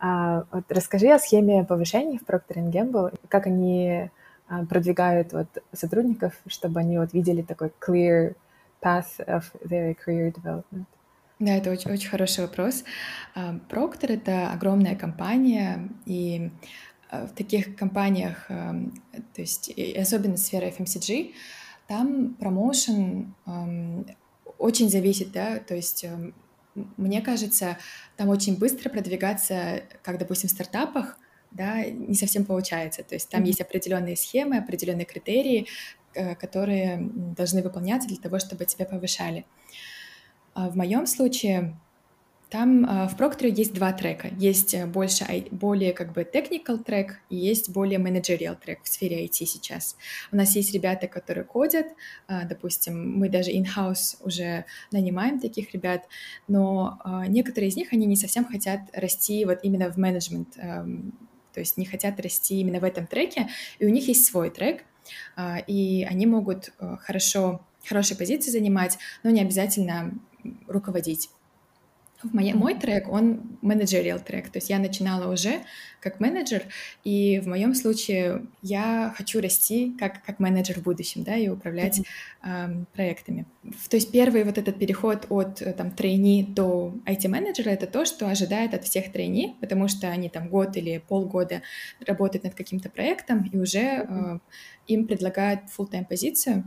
А, 0.00 0.44
вот 0.50 0.64
расскажи 0.70 1.08
о 1.08 1.18
схеме 1.18 1.64
повышений 1.64 2.18
в 2.18 2.28
Procter 2.28 2.70
Gamble, 2.70 3.14
как 3.28 3.46
они 3.46 4.10
э, 4.48 4.66
продвигают 4.66 5.32
вот 5.32 5.46
сотрудников, 5.72 6.32
чтобы 6.46 6.80
они 6.80 6.98
вот 6.98 7.12
видели 7.12 7.42
такой 7.42 7.70
clear 7.80 8.34
path 8.82 9.18
of 9.26 9.44
their 9.62 9.94
career 9.94 10.32
development. 10.32 10.84
Да, 11.40 11.56
это 11.56 11.70
очень, 11.70 11.90
очень 11.90 12.08
хороший 12.08 12.44
вопрос. 12.44 12.84
Procter— 13.34 14.06
это 14.14 14.52
огромная 14.52 14.94
компания, 14.94 15.88
и 16.06 16.50
в 17.22 17.34
таких 17.34 17.76
компаниях, 17.76 18.46
эм, 18.50 19.02
то 19.34 19.40
есть 19.40 19.70
особенно 19.96 20.36
сфера 20.36 20.66
FMCG, 20.66 21.32
там 21.86 22.34
промоушен 22.34 23.34
эм, 23.46 24.06
очень 24.58 24.88
зависит, 24.90 25.32
да, 25.32 25.58
то 25.58 25.74
есть 25.74 26.04
эм, 26.04 26.34
мне 26.96 27.22
кажется, 27.22 27.78
там 28.16 28.28
очень 28.28 28.58
быстро 28.58 28.90
продвигаться, 28.90 29.82
как, 30.02 30.18
допустим, 30.18 30.48
в 30.48 30.52
стартапах, 30.52 31.18
да, 31.50 31.84
не 31.84 32.14
совсем 32.14 32.44
получается. 32.44 33.04
То 33.04 33.14
есть 33.14 33.28
там 33.28 33.42
mm-hmm. 33.42 33.46
есть 33.46 33.60
определенные 33.60 34.16
схемы, 34.16 34.58
определенные 34.58 35.04
критерии, 35.04 35.66
э, 36.14 36.34
которые 36.34 36.98
должны 37.36 37.62
выполняться 37.62 38.08
для 38.08 38.18
того, 38.18 38.38
чтобы 38.38 38.64
тебя 38.64 38.86
повышали. 38.86 39.46
А 40.52 40.68
в 40.68 40.76
моем 40.76 41.06
случае 41.06 41.76
там 42.50 42.84
э, 42.84 43.08
в 43.08 43.16
Procter 43.16 43.48
есть 43.48 43.74
два 43.74 43.92
трека. 43.92 44.28
Есть 44.38 44.74
э, 44.74 44.86
больше, 44.86 45.24
более 45.50 45.92
как 45.92 46.12
бы 46.12 46.22
technical 46.22 46.82
трек 46.82 47.18
и 47.30 47.36
есть 47.36 47.70
более 47.70 47.98
managerial 47.98 48.56
трек 48.60 48.82
в 48.82 48.88
сфере 48.88 49.24
IT 49.24 49.46
сейчас. 49.46 49.96
У 50.30 50.36
нас 50.36 50.54
есть 50.54 50.72
ребята, 50.72 51.08
которые 51.08 51.44
кодят, 51.44 51.86
э, 52.28 52.46
допустим, 52.46 53.18
мы 53.18 53.28
даже 53.28 53.50
in-house 53.50 54.16
уже 54.20 54.66
нанимаем 54.92 55.40
таких 55.40 55.72
ребят, 55.72 56.02
но 56.48 57.00
некоторые 57.28 57.70
из 57.70 57.76
них, 57.76 57.92
они 57.92 58.06
не 58.06 58.16
совсем 58.16 58.44
хотят 58.44 58.80
расти 58.92 59.44
вот 59.44 59.60
именно 59.62 59.90
в 59.90 59.96
менеджмент, 59.96 60.56
эм, 60.56 61.12
то 61.52 61.60
есть 61.60 61.76
не 61.76 61.86
хотят 61.86 62.20
расти 62.20 62.60
именно 62.60 62.80
в 62.80 62.84
этом 62.84 63.06
треке, 63.06 63.48
и 63.78 63.86
у 63.86 63.88
них 63.88 64.08
есть 64.08 64.26
свой 64.26 64.50
трек, 64.50 64.84
и 65.66 66.06
они 66.08 66.26
могут 66.26 66.72
хорошо, 67.00 67.64
хорошие 67.84 68.16
позиции 68.16 68.50
занимать, 68.50 68.98
но 69.22 69.30
не 69.30 69.40
обязательно 69.40 70.12
руководить. 70.66 71.30
Моя, 72.32 72.54
мой 72.54 72.74
трек, 72.74 73.08
он 73.08 73.58
менеджериал 73.62 74.18
трек, 74.18 74.48
то 74.48 74.58
есть 74.58 74.70
я 74.70 74.78
начинала 74.78 75.32
уже 75.32 75.60
как 76.00 76.20
менеджер, 76.20 76.64
и 77.02 77.40
в 77.40 77.46
моем 77.46 77.74
случае 77.74 78.46
я 78.60 79.14
хочу 79.16 79.40
расти 79.40 79.96
как, 79.98 80.22
как 80.24 80.38
менеджер 80.38 80.80
в 80.80 80.82
будущем, 80.82 81.24
да, 81.24 81.34
и 81.36 81.48
управлять 81.48 82.00
mm-hmm. 82.00 82.82
э, 82.82 82.84
проектами. 82.94 83.46
То 83.88 83.96
есть 83.96 84.12
первый 84.12 84.44
вот 84.44 84.58
этот 84.58 84.78
переход 84.78 85.26
от 85.30 85.62
там 85.76 85.90
трейни 85.90 86.44
до 86.46 86.94
IT-менеджера— 87.06 87.68
это 87.70 87.86
то, 87.86 88.04
что 88.04 88.28
ожидает 88.28 88.74
от 88.74 88.84
всех 88.84 89.12
трейни, 89.12 89.56
потому 89.60 89.88
что 89.88 90.08
они 90.08 90.28
там 90.28 90.48
год 90.48 90.76
или 90.76 90.98
полгода 90.98 91.62
работают 92.06 92.44
над 92.44 92.54
каким-то 92.54 92.90
проектом, 92.90 93.48
и 93.50 93.56
уже 93.56 93.80
э, 93.80 94.38
им 94.86 95.06
предлагают 95.06 95.62
full-time 95.76 96.04
позицию, 96.06 96.64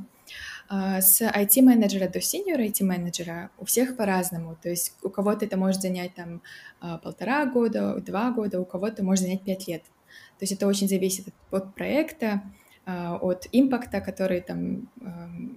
с 0.70 1.22
IT-менеджера 1.22 2.10
до 2.10 2.20
senior 2.20 2.60
IT-менеджера 2.60 3.52
у 3.58 3.66
всех 3.66 3.96
по-разному. 3.96 4.58
То 4.62 4.70
есть 4.70 4.94
у 5.02 5.10
кого-то 5.10 5.46
это 5.46 5.58
может 5.58 5.82
занять 5.82 6.14
там 6.16 6.42
а, 6.82 6.98
полтора 6.98 7.46
года, 7.46 8.02
два 8.02 8.32
года, 8.32 8.60
у 8.60 8.66
кого-то 8.66 9.04
может 9.04 9.24
занять 9.24 9.44
пять 9.44 9.68
лет. 9.68 9.84
То 9.84 10.44
есть 10.44 10.54
это 10.54 10.68
очень 10.68 10.90
зависит 10.90 11.28
от 11.52 11.74
проекта, 11.74 12.44
а, 12.86 13.16
от 13.16 13.48
импакта, 13.52 14.02
который 14.02 14.42
там 14.42 14.90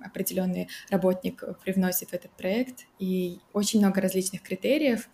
определенный 0.04 0.68
работник 0.90 1.42
привносит 1.64 2.10
в 2.10 2.14
этот 2.14 2.30
проект, 2.32 2.86
и 2.98 3.40
очень 3.52 3.80
много 3.80 4.00
различных 4.00 4.42
критериев 4.42 5.08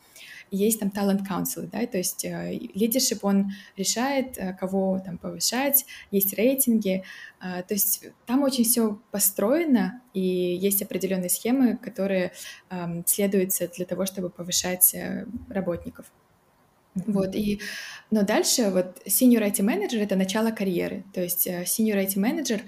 есть 0.50 0.80
там 0.80 0.90
council, 0.90 1.68
да, 1.70 1.86
то 1.86 1.98
есть 1.98 2.24
лидершип, 2.24 3.24
э, 3.24 3.26
он 3.26 3.52
решает, 3.76 4.38
э, 4.38 4.54
кого 4.54 5.00
там 5.04 5.18
повышать, 5.18 5.86
есть 6.10 6.34
рейтинги, 6.34 7.04
э, 7.40 7.62
то 7.62 7.74
есть 7.74 8.04
там 8.26 8.42
очень 8.42 8.64
все 8.64 9.00
построено, 9.10 10.02
и 10.14 10.20
есть 10.20 10.82
определенные 10.82 11.28
схемы, 11.28 11.76
которые 11.76 12.32
эм, 12.70 13.04
следуются 13.06 13.68
для 13.68 13.84
того, 13.84 14.06
чтобы 14.06 14.30
повышать 14.30 14.96
работников. 15.48 16.06
Вот, 16.94 17.34
и, 17.34 17.60
но 18.10 18.22
дальше 18.22 18.70
вот 18.70 19.02
senior 19.06 19.46
IT 19.46 19.62
менеджер 19.62 20.00
это 20.00 20.16
начало 20.16 20.50
карьеры, 20.50 21.04
то 21.12 21.20
есть 21.20 21.46
senior 21.46 22.02
IT 22.02 22.18
менеджер 22.18 22.62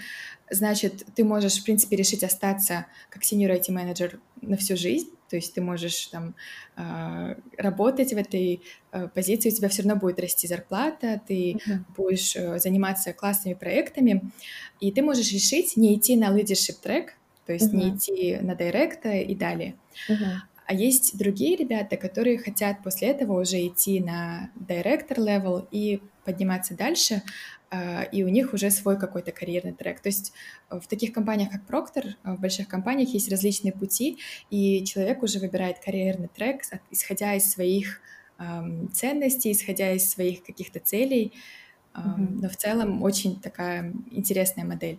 значит, 0.50 1.04
ты 1.14 1.24
можешь, 1.24 1.58
в 1.58 1.64
принципе, 1.64 1.96
решить 1.96 2.24
остаться 2.24 2.86
как 3.10 3.22
senior 3.22 3.58
IT 3.58 3.70
менеджер 3.70 4.20
на 4.40 4.56
всю 4.56 4.76
жизнь, 4.76 5.10
то 5.28 5.36
есть 5.36 5.54
ты 5.54 5.60
можешь 5.60 6.06
там 6.06 6.34
а, 6.76 7.36
работать 7.56 8.12
в 8.12 8.16
этой 8.16 8.62
а, 8.90 9.08
позиции, 9.08 9.50
у 9.50 9.54
тебя 9.54 9.68
все 9.68 9.82
равно 9.82 10.00
будет 10.00 10.20
расти 10.20 10.46
зарплата, 10.46 11.20
ты 11.26 11.52
uh-huh. 11.52 11.78
будешь 11.96 12.36
э, 12.36 12.58
заниматься 12.58 13.12
классными 13.12 13.54
проектами, 13.54 14.22
и 14.80 14.90
ты 14.92 15.02
можешь 15.02 15.32
решить 15.32 15.76
не 15.76 15.94
идти 15.94 16.16
на 16.16 16.36
leadership 16.36 16.76
трек, 16.82 17.14
то 17.46 17.52
есть 17.52 17.72
uh-huh. 17.72 17.76
не 17.76 17.96
идти 17.96 18.36
на 18.40 18.54
директа 18.54 19.10
и 19.10 19.34
далее. 19.34 19.74
Uh-huh. 20.08 20.36
А 20.66 20.74
есть 20.74 21.16
другие 21.16 21.56
ребята, 21.56 21.96
которые 21.96 22.38
хотят 22.38 22.82
после 22.82 23.08
этого 23.08 23.40
уже 23.40 23.66
идти 23.66 24.00
на 24.00 24.50
director 24.56 25.16
level 25.16 25.66
и 25.70 26.02
подниматься 26.26 26.74
дальше, 26.74 27.22
и 28.12 28.24
у 28.24 28.28
них 28.28 28.54
уже 28.54 28.70
свой 28.70 28.98
какой-то 28.98 29.32
карьерный 29.32 29.72
трек. 29.72 30.00
То 30.00 30.08
есть 30.08 30.32
э, 30.70 30.80
в 30.80 30.86
таких 30.86 31.12
компаниях, 31.12 31.50
как 31.50 31.68
Procter, 31.68 32.14
э, 32.24 32.34
в 32.34 32.40
больших 32.40 32.68
компаниях 32.68 33.10
есть 33.10 33.30
различные 33.30 33.72
пути, 33.72 34.18
и 34.50 34.84
человек 34.84 35.22
уже 35.22 35.38
выбирает 35.38 35.78
карьерный 35.78 36.28
трек, 36.28 36.62
исходя 36.90 37.34
из 37.34 37.50
своих 37.50 38.00
эм, 38.38 38.90
ценностей, 38.92 39.52
исходя 39.52 39.92
из 39.92 40.10
своих 40.10 40.42
каких-то 40.44 40.80
целей. 40.80 41.32
Эм, 41.94 42.02
mm-hmm. 42.02 42.38
Но 42.42 42.48
в 42.48 42.56
целом 42.56 43.02
очень 43.02 43.40
такая 43.40 43.92
интересная 44.10 44.64
модель. 44.64 44.98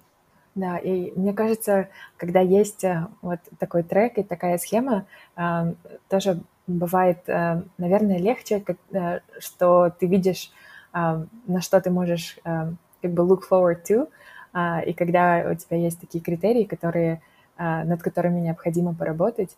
Да, 0.55 0.77
и 0.77 1.11
мне 1.17 1.33
кажется, 1.33 1.89
когда 2.17 2.41
есть 2.41 2.83
э, 2.83 3.07
вот 3.21 3.39
такой 3.59 3.83
трек 3.83 4.17
и 4.17 4.23
такая 4.23 4.57
схема, 4.57 5.07
э, 5.37 5.73
тоже 6.09 6.41
бывает, 6.67 7.19
э, 7.27 7.61
наверное, 7.77 8.19
легче, 8.19 8.63
э, 8.91 9.19
что 9.39 9.89
ты 9.89 10.05
видишь 10.07 10.51
на 10.93 11.61
что 11.61 11.79
ты 11.81 11.91
можешь 11.91 12.37
как 12.43 13.11
бы 13.11 13.23
look 13.23 13.41
forward 13.49 13.79
to, 13.87 14.07
а, 14.53 14.81
и 14.81 14.93
когда 14.93 15.45
у 15.51 15.55
тебя 15.55 15.77
есть 15.77 15.99
такие 15.99 16.23
критерии, 16.23 16.63
которые, 16.63 17.21
а, 17.57 17.83
над 17.83 18.01
которыми 18.01 18.39
необходимо 18.39 18.93
поработать, 18.93 19.55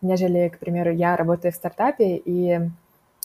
нежели, 0.00 0.48
к 0.48 0.58
примеру, 0.58 0.92
я 0.92 1.16
работаю 1.16 1.52
в 1.52 1.56
стартапе, 1.56 2.16
и 2.16 2.60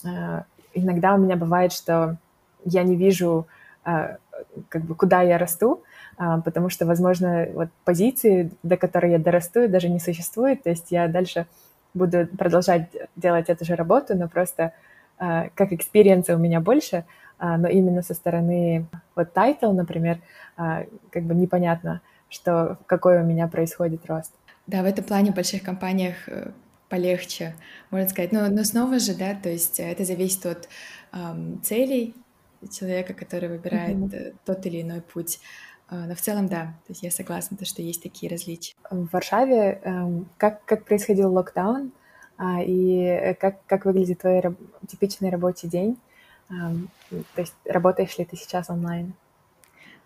а, 0.04 0.44
иногда 0.74 1.14
у 1.14 1.18
меня 1.18 1.36
бывает, 1.36 1.72
что 1.72 2.16
я 2.64 2.82
не 2.82 2.96
вижу, 2.96 3.46
как 3.82 4.82
бы, 4.82 4.94
куда 4.94 5.20
я 5.20 5.36
расту, 5.36 5.82
потому 6.16 6.70
что, 6.70 6.86
возможно, 6.86 7.46
вот 7.52 7.68
позиции, 7.84 8.50
до 8.62 8.78
которой 8.78 9.12
я 9.12 9.18
дорасту, 9.18 9.68
даже 9.68 9.90
не 9.90 10.00
существует, 10.00 10.62
то 10.62 10.70
есть 10.70 10.90
я 10.90 11.06
дальше 11.06 11.46
буду 11.92 12.26
продолжать 12.26 12.88
делать 13.16 13.50
эту 13.50 13.66
же 13.66 13.76
работу, 13.76 14.16
но 14.16 14.26
просто 14.26 14.72
как 15.18 15.72
experience 15.72 16.28
а 16.28 16.34
у 16.34 16.38
меня 16.38 16.60
больше— 16.60 17.04
но 17.38 17.68
именно 17.68 18.02
со 18.02 18.14
стороны 18.14 18.86
вот 19.14 19.32
title, 19.32 19.72
например, 19.72 20.20
а, 20.56 20.84
как 21.10 21.24
бы 21.24 21.34
непонятно, 21.34 22.00
что 22.28 22.78
какой 22.86 23.20
у 23.20 23.24
меня 23.24 23.48
происходит 23.48 24.06
рост. 24.06 24.32
Да, 24.66 24.82
в 24.82 24.86
этом 24.86 25.04
плане 25.04 25.32
в 25.32 25.34
больших 25.34 25.62
компаниях 25.62 26.28
э, 26.28 26.52
полегче, 26.88 27.54
можно 27.90 28.08
сказать. 28.08 28.32
Но, 28.32 28.48
но 28.48 28.64
снова 28.64 28.98
же, 28.98 29.14
да, 29.14 29.34
то 29.34 29.50
есть 29.50 29.78
э, 29.78 29.90
это 29.90 30.04
зависит 30.04 30.46
от 30.46 30.68
эм, 31.12 31.60
целей 31.62 32.14
человека, 32.70 33.12
который 33.12 33.50
выбирает 33.50 33.96
mm-hmm. 33.96 34.36
тот 34.46 34.64
или 34.64 34.82
иной 34.82 35.02
путь. 35.02 35.38
Но 35.90 36.14
в 36.14 36.20
целом, 36.20 36.48
да, 36.48 36.74
то 36.86 36.92
есть 36.92 37.02
я 37.02 37.10
согласна, 37.10 37.58
то, 37.58 37.66
что 37.66 37.82
есть 37.82 38.02
такие 38.02 38.32
различия. 38.32 38.74
В 38.90 39.06
Варшаве 39.12 39.80
эм, 39.84 40.28
как, 40.38 40.64
как 40.64 40.86
происходил 40.86 41.30
локдаун 41.30 41.92
а, 42.38 42.62
и 42.62 43.34
как, 43.38 43.64
как 43.66 43.84
выглядит 43.84 44.20
твой 44.20 44.40
раб- 44.40 44.58
типичный 44.88 45.28
рабочий 45.28 45.68
день? 45.68 45.98
То 46.48 47.40
есть 47.40 47.54
работаешь 47.64 48.18
ли 48.18 48.24
ты 48.24 48.36
сейчас 48.36 48.70
онлайн? 48.70 49.14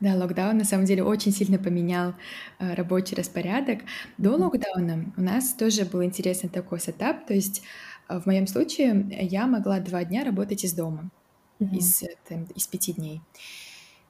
Да, 0.00 0.14
локдаун 0.14 0.58
на 0.58 0.64
самом 0.64 0.84
деле 0.84 1.02
очень 1.02 1.32
сильно 1.32 1.58
поменял 1.58 2.14
э, 2.60 2.74
рабочий 2.74 3.16
распорядок. 3.16 3.80
До 4.16 4.36
локдауна 4.36 5.12
у 5.16 5.20
нас 5.20 5.54
тоже 5.54 5.84
был 5.84 6.04
интересный 6.04 6.48
такой 6.48 6.78
setup, 6.78 7.26
то 7.26 7.34
есть 7.34 7.62
э, 8.08 8.20
в 8.20 8.26
моем 8.26 8.46
случае 8.46 9.08
я 9.10 9.48
могла 9.48 9.80
два 9.80 10.04
дня 10.04 10.24
работать 10.24 10.62
из 10.62 10.72
дома, 10.74 11.10
mm-hmm. 11.58 11.76
из, 11.76 12.04
там, 12.28 12.44
из 12.54 12.68
пяти 12.68 12.92
дней. 12.92 13.20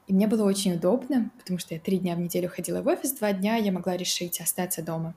И 0.05 0.13
мне 0.13 0.27
было 0.27 0.43
очень 0.43 0.73
удобно, 0.73 1.31
потому 1.39 1.57
что 1.57 1.73
я 1.73 1.79
три 1.79 1.97
дня 1.97 2.15
в 2.15 2.19
неделю 2.19 2.49
ходила 2.49 2.83
в 2.83 2.87
офис, 2.87 3.13
два 3.13 3.33
дня 3.33 3.55
я 3.55 3.71
могла 3.71 3.97
решить 3.97 4.39
остаться 4.41 4.83
дома. 4.83 5.15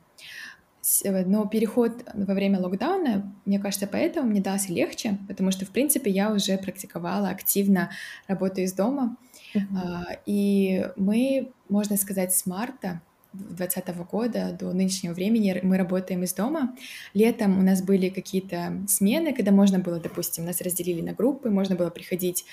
Э, 1.05 1.25
но 1.25 1.47
переход 1.47 1.93
во 2.15 2.35
время 2.35 2.61
локдауна, 2.61 3.33
мне 3.45 3.59
кажется, 3.59 3.87
поэтому 3.87 4.29
мне 4.29 4.41
дался 4.41 4.73
легче, 4.73 5.19
потому 5.29 5.51
что, 5.51 5.65
в 5.65 5.71
принципе, 5.71 6.11
я 6.11 6.33
уже 6.33 6.59
практиковала 6.59 7.29
активно 7.29 7.91
работу 8.27 8.61
из 8.61 8.73
дома. 8.73 9.17
Uh-huh. 9.55 10.19
И 10.27 10.87
мы, 10.97 11.53
можно 11.69 11.97
сказать, 11.97 12.35
с 12.35 12.47
марта 12.47 13.01
2020 13.33 13.97
года 14.11 14.57
до 14.59 14.73
нынешнего 14.73 15.15
времени 15.15 15.59
мы 15.63 15.79
работаем 15.79 16.23
из 16.23 16.35
дома. 16.35 16.75
Летом 17.15 17.59
у 17.59 17.63
нас 17.63 17.83
были 17.83 18.09
какие-то 18.09 18.83
смены, 18.89 19.33
когда 19.33 19.53
можно 19.53 19.79
было, 19.79 19.99
допустим, 20.01 20.45
нас 20.45 20.61
разделили 20.61 21.01
на 21.01 21.13
группы, 21.13 21.51
можно 21.51 21.77
было 21.77 21.91
приходить 21.91 22.45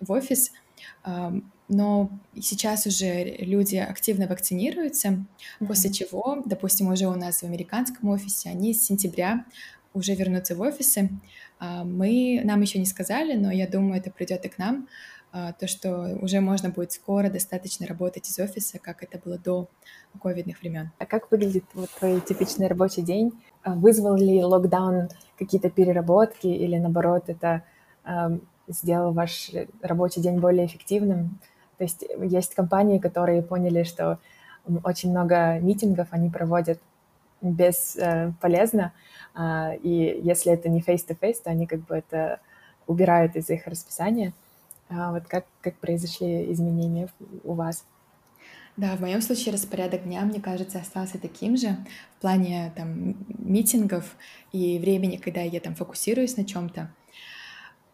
в 0.00 0.10
офис— 0.12 0.52
но 1.68 2.10
сейчас 2.40 2.86
уже 2.86 3.24
люди 3.38 3.76
активно 3.76 4.26
вакцинируются, 4.28 5.08
mm-hmm. 5.08 5.66
после 5.66 5.92
чего, 5.92 6.42
допустим, 6.44 6.88
уже 6.88 7.06
у 7.06 7.14
нас 7.14 7.40
в 7.40 7.44
американском 7.44 8.08
офисе, 8.08 8.50
они 8.50 8.72
с 8.72 8.84
сентября 8.84 9.44
уже 9.96 10.14
вернутся 10.14 10.54
в 10.54 10.60
офисы. 10.60 11.10
А, 11.58 11.84
мы, 11.84 12.40
нам 12.44 12.60
еще 12.60 12.78
не 12.78 12.86
сказали, 12.86 13.34
но 13.34 13.50
я 13.50 13.66
думаю, 13.66 13.98
это 13.98 14.10
придет 14.10 14.44
и 14.44 14.48
к 14.48 14.58
нам, 14.58 14.88
а, 15.32 15.52
то, 15.52 15.66
что 15.66 16.18
уже 16.20 16.40
можно 16.40 16.68
будет 16.68 16.92
скоро 16.92 17.30
достаточно 17.30 17.86
работать 17.86 18.28
из 18.28 18.38
офиса, 18.38 18.78
как 18.78 19.02
это 19.02 19.18
было 19.18 19.38
до 19.38 19.68
ковидных 20.22 20.60
времен. 20.60 20.92
А 20.98 21.06
как 21.06 21.30
выглядит 21.30 21.64
вот 21.74 21.90
твой 21.98 22.20
типичный 22.20 22.68
рабочий 22.68 23.02
день? 23.02 23.32
А, 23.62 23.74
вызвал 23.74 24.16
ли 24.16 24.42
локдаун 24.44 25.08
какие-то 25.38 25.70
переработки 25.70 26.46
или, 26.46 26.76
наоборот, 26.76 27.24
это 27.28 27.64
сделал 28.68 29.12
ваш 29.12 29.50
рабочий 29.82 30.20
день 30.20 30.38
более 30.38 30.66
эффективным. 30.66 31.38
То 31.78 31.84
есть 31.84 32.04
есть 32.18 32.54
компании, 32.54 32.98
которые 32.98 33.42
поняли, 33.42 33.82
что 33.82 34.18
очень 34.82 35.10
много 35.10 35.58
митингов 35.60 36.08
они 36.10 36.30
проводят 36.30 36.80
бесполезно, 37.40 38.92
э, 39.34 39.38
а, 39.38 39.74
и 39.74 40.20
если 40.22 40.52
это 40.52 40.68
не 40.68 40.80
face-to-face, 40.80 41.42
то 41.44 41.50
они 41.50 41.66
как 41.66 41.80
бы 41.80 41.94
это 41.94 42.40
убирают 42.86 43.36
из 43.36 43.50
их 43.50 43.66
расписания. 43.66 44.32
А 44.88 45.12
вот 45.12 45.24
как, 45.26 45.44
как 45.60 45.74
произошли 45.76 46.50
изменения 46.52 47.08
у 47.44 47.52
вас? 47.54 47.84
Да, 48.76 48.94
в 48.96 49.00
моем 49.00 49.22
случае 49.22 49.54
распорядок 49.54 50.04
дня, 50.04 50.22
мне 50.22 50.40
кажется, 50.40 50.78
остался 50.78 51.18
таким 51.18 51.56
же 51.56 51.76
в 52.18 52.20
плане 52.20 52.72
там 52.76 53.16
митингов 53.38 54.16
и 54.52 54.78
времени, 54.78 55.16
когда 55.16 55.40
я 55.40 55.60
там 55.60 55.74
фокусируюсь 55.74 56.36
на 56.36 56.44
чем-то 56.44 56.90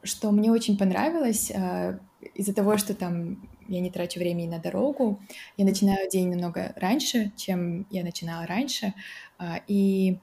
что 0.02 0.30
мне 0.30 0.50
очень 0.50 0.76
понравилось, 0.76 1.50
э, 1.50 1.98
из-за 2.34 2.54
того, 2.54 2.76
что 2.76 2.94
там 2.94 3.48
я 3.68 3.80
не 3.80 3.90
трачу 3.90 4.18
времени 4.18 4.48
на 4.48 4.58
дорогу, 4.58 5.20
я 5.56 5.64
начинаю 5.64 6.08
день 6.10 6.30
намного 6.30 6.72
раньше, 6.76 7.32
чем 7.36 7.86
я 7.90 8.02
начинала 8.02 8.46
раньше, 8.46 8.94
э, 9.38 9.44
и 9.68 10.18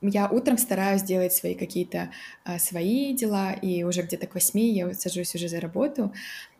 я 0.00 0.28
утром 0.28 0.58
стараюсь 0.58 1.02
делать 1.02 1.32
свои 1.32 1.54
какие-то 1.54 2.10
э, 2.44 2.58
свои 2.58 3.14
дела, 3.14 3.52
и 3.52 3.82
уже 3.84 4.02
где-то 4.02 4.26
к 4.26 4.34
восьми 4.34 4.72
я 4.72 4.92
сажусь 4.94 5.34
уже 5.34 5.48
за 5.48 5.60
работу. 5.60 6.12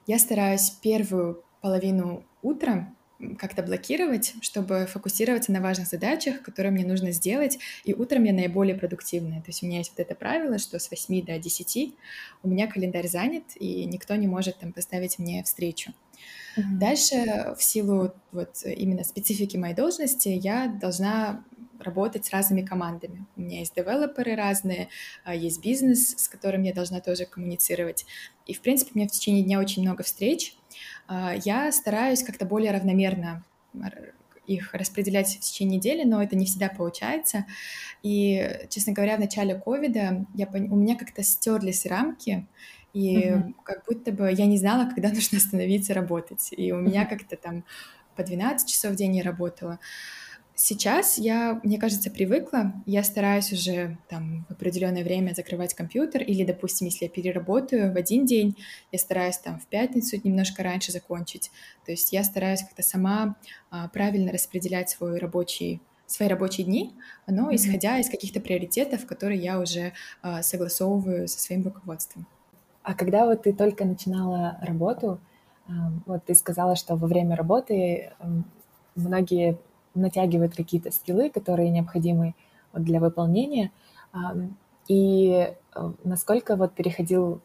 Я 0.06 0.18
стараюсь 0.18 0.70
первую 0.70 1.42
половину 1.60 2.24
утра 2.42 2.92
как-то 3.38 3.62
блокировать, 3.62 4.34
чтобы 4.40 4.86
фокусироваться 4.86 5.52
на 5.52 5.60
важных 5.60 5.88
задачах, 5.88 6.42
которые 6.42 6.72
мне 6.72 6.86
нужно 6.86 7.10
сделать, 7.12 7.58
и 7.84 7.92
утром 7.92 8.24
я 8.24 8.32
наиболее 8.32 8.76
продуктивная. 8.76 9.40
То 9.40 9.48
есть 9.48 9.62
у 9.62 9.66
меня 9.66 9.78
есть 9.78 9.90
вот 9.90 10.00
это 10.00 10.14
правило, 10.14 10.58
что 10.58 10.78
с 10.78 10.90
8 10.90 11.24
до 11.24 11.38
10 11.38 11.94
у 12.42 12.48
меня 12.48 12.66
календарь 12.68 13.08
занят, 13.08 13.44
и 13.56 13.84
никто 13.86 14.14
не 14.14 14.26
может 14.26 14.58
там 14.58 14.72
поставить 14.72 15.18
мне 15.18 15.42
встречу. 15.42 15.92
Дальше, 16.56 17.54
в 17.56 17.62
силу 17.62 18.12
вот 18.32 18.62
именно 18.64 19.04
специфики 19.04 19.56
моей 19.56 19.74
должности, 19.74 20.28
я 20.28 20.66
должна 20.66 21.44
работать 21.78 22.26
с 22.26 22.30
разными 22.30 22.62
командами. 22.62 23.26
У 23.36 23.40
меня 23.40 23.60
есть 23.60 23.74
девелоперы 23.74 24.34
разные, 24.34 24.88
а, 25.24 25.34
есть 25.34 25.62
бизнес, 25.62 26.14
с 26.16 26.28
которым 26.28 26.62
я 26.62 26.72
должна 26.72 27.00
тоже 27.00 27.24
коммуницировать. 27.24 28.06
И, 28.46 28.54
в 28.54 28.60
принципе, 28.60 28.92
у 28.94 28.98
меня 28.98 29.08
в 29.08 29.12
течение 29.12 29.42
дня 29.42 29.58
очень 29.58 29.82
много 29.82 30.02
встреч, 30.02 30.56
а, 31.06 31.34
я 31.44 31.70
стараюсь 31.72 32.22
как-то 32.22 32.44
более 32.44 32.72
равномерно 32.72 33.44
их 34.46 34.72
распределять 34.72 35.28
в 35.28 35.40
течение 35.40 35.76
недели, 35.76 36.04
но 36.04 36.22
это 36.22 36.34
не 36.34 36.46
всегда 36.46 36.68
получается. 36.68 37.44
И, 38.02 38.66
честно 38.70 38.94
говоря, 38.94 39.16
в 39.16 39.20
начале 39.20 39.54
ковида 39.54 40.26
пон... 40.50 40.72
у 40.72 40.76
меня 40.76 40.96
как-то 40.96 41.22
стерлись 41.22 41.84
рамки, 41.84 42.46
и 42.94 43.18
mm-hmm. 43.18 43.54
как 43.62 43.84
будто 43.86 44.10
бы 44.10 44.32
я 44.32 44.46
не 44.46 44.58
знала, 44.58 44.90
когда 44.94 45.10
нужно 45.10 45.38
остановиться 45.38 45.94
работать. 45.94 46.48
И 46.52 46.72
у 46.72 46.76
mm-hmm. 46.76 46.82
меня 46.82 47.04
как-то 47.04 47.36
там 47.36 47.64
по 48.16 48.24
12 48.24 48.68
часов 48.68 48.92
в 48.92 48.96
день 48.96 49.16
я 49.16 49.22
работала. 49.22 49.78
Сейчас 50.60 51.18
я, 51.18 51.60
мне 51.62 51.78
кажется, 51.78 52.10
привыкла. 52.10 52.72
Я 52.84 53.04
стараюсь 53.04 53.52
уже 53.52 53.96
там 54.08 54.44
в 54.48 54.54
определенное 54.54 55.04
время 55.04 55.32
закрывать 55.32 55.72
компьютер, 55.72 56.20
или, 56.24 56.44
допустим, 56.44 56.88
если 56.88 57.04
я 57.04 57.08
переработаю 57.08 57.92
в 57.92 57.96
один 57.96 58.26
день, 58.26 58.56
я 58.90 58.98
стараюсь 58.98 59.38
там 59.38 59.60
в 59.60 59.66
пятницу 59.68 60.16
немножко 60.24 60.64
раньше 60.64 60.90
закончить. 60.90 61.52
То 61.86 61.92
есть 61.92 62.12
я 62.12 62.24
стараюсь 62.24 62.62
как-то 62.62 62.82
сама 62.82 63.36
а, 63.70 63.86
правильно 63.90 64.32
распределять 64.32 64.90
свой 64.90 65.18
рабочий 65.18 65.80
свои 66.06 66.26
рабочие 66.26 66.66
дни, 66.66 66.92
но 67.28 67.52
mm-hmm. 67.52 67.54
исходя 67.54 67.98
из 68.00 68.10
каких-то 68.10 68.40
приоритетов, 68.40 69.06
которые 69.06 69.40
я 69.40 69.60
уже 69.60 69.92
а, 70.22 70.42
согласовываю 70.42 71.28
со 71.28 71.38
своим 71.38 71.62
руководством. 71.62 72.26
А 72.82 72.94
когда 72.94 73.26
вот 73.26 73.44
ты 73.44 73.52
только 73.52 73.84
начинала 73.84 74.58
работу, 74.60 75.20
вот 76.04 76.24
ты 76.24 76.34
сказала, 76.34 76.74
что 76.74 76.96
во 76.96 77.06
время 77.06 77.36
работы 77.36 78.10
многие 78.96 79.56
натягивает 79.94 80.54
какие-то 80.54 80.90
скиллы, 80.90 81.30
которые 81.30 81.70
необходимы 81.70 82.34
для 82.72 83.00
выполнения. 83.00 83.70
И 84.88 85.30
э, 85.30 85.92
насколько 86.04 86.56
вот 86.56 86.72
переходил, 86.72 87.40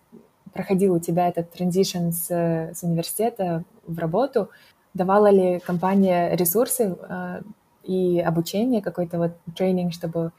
проходил 0.54 0.94
у 0.96 1.00
тебя 1.00 1.28
этот 1.28 1.52
транзишн 1.52 2.10
с, 2.12 2.30
с 2.30 2.84
университета 2.84 3.66
в 3.86 4.00
работу, 4.00 4.50
давала 4.94 5.30
ли 5.30 5.60
компания 5.60 6.36
ресурсы 6.36 6.96
э, 6.98 7.42
и 7.84 8.20
обучение, 8.22 8.82
какой-то 8.82 9.18
вот 9.18 9.32
тренинг, 9.56 9.94
чтобы 9.94 10.32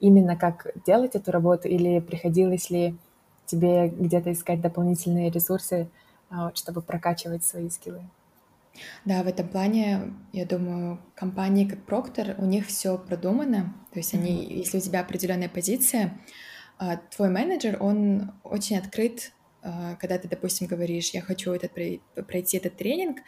именно 0.00 0.36
как 0.36 0.66
делать 0.86 1.14
эту 1.14 1.32
работу, 1.32 1.66
или 1.68 2.00
приходилось 2.00 2.68
ли 2.68 2.94
тебе 3.46 3.88
где-то 3.88 4.32
искать 4.32 4.60
дополнительные 4.60 5.30
ресурсы, 5.30 5.88
э, 6.30 6.34
чтобы 6.54 6.82
прокачивать 6.82 7.42
свои 7.42 7.70
скиллы? 7.70 8.02
Да, 9.04 9.22
в 9.22 9.26
этом 9.26 9.48
плане, 9.48 10.14
я 10.32 10.46
думаю, 10.46 11.00
компании 11.14 11.64
как 11.64 11.80
Procter, 11.86 12.40
у 12.40 12.46
них 12.46 12.66
все 12.66 12.96
продумано. 12.98 13.74
То 13.92 13.98
есть 13.98 14.14
они, 14.14 14.30
mm-hmm. 14.30 14.54
если 14.54 14.78
у 14.78 14.80
тебя 14.80 15.00
определенная 15.00 15.48
позиция, 15.48 16.20
а, 16.78 16.96
твой 16.96 17.30
менеджер, 17.30 17.76
он 17.80 18.32
очень 18.42 18.78
открыт, 18.78 19.32
а, 19.62 19.96
когда 19.96 20.18
ты, 20.18 20.28
допустим, 20.28 20.66
говоришь, 20.66 21.10
я 21.10 21.20
хочу 21.20 21.52
этот, 21.52 21.72
пройти 22.26 22.56
этот 22.56 22.76
тренинг, 22.76 23.18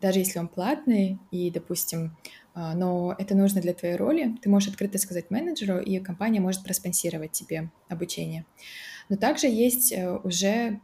даже 0.00 0.18
если 0.18 0.38
он 0.38 0.48
платный, 0.48 1.18
и, 1.30 1.50
допустим, 1.50 2.16
а, 2.54 2.74
но 2.74 3.14
это 3.18 3.34
нужно 3.34 3.60
для 3.60 3.72
твоей 3.72 3.96
роли, 3.96 4.36
ты 4.42 4.50
можешь 4.50 4.68
открыто 4.68 4.98
сказать 4.98 5.30
менеджеру, 5.30 5.78
и 5.78 5.98
компания 6.00 6.40
может 6.40 6.64
проспонсировать 6.64 7.32
тебе 7.32 7.70
обучение. 7.88 8.44
Но 9.08 9.16
также 9.16 9.46
есть 9.46 9.92
э, 9.92 10.16
уже 10.22 10.80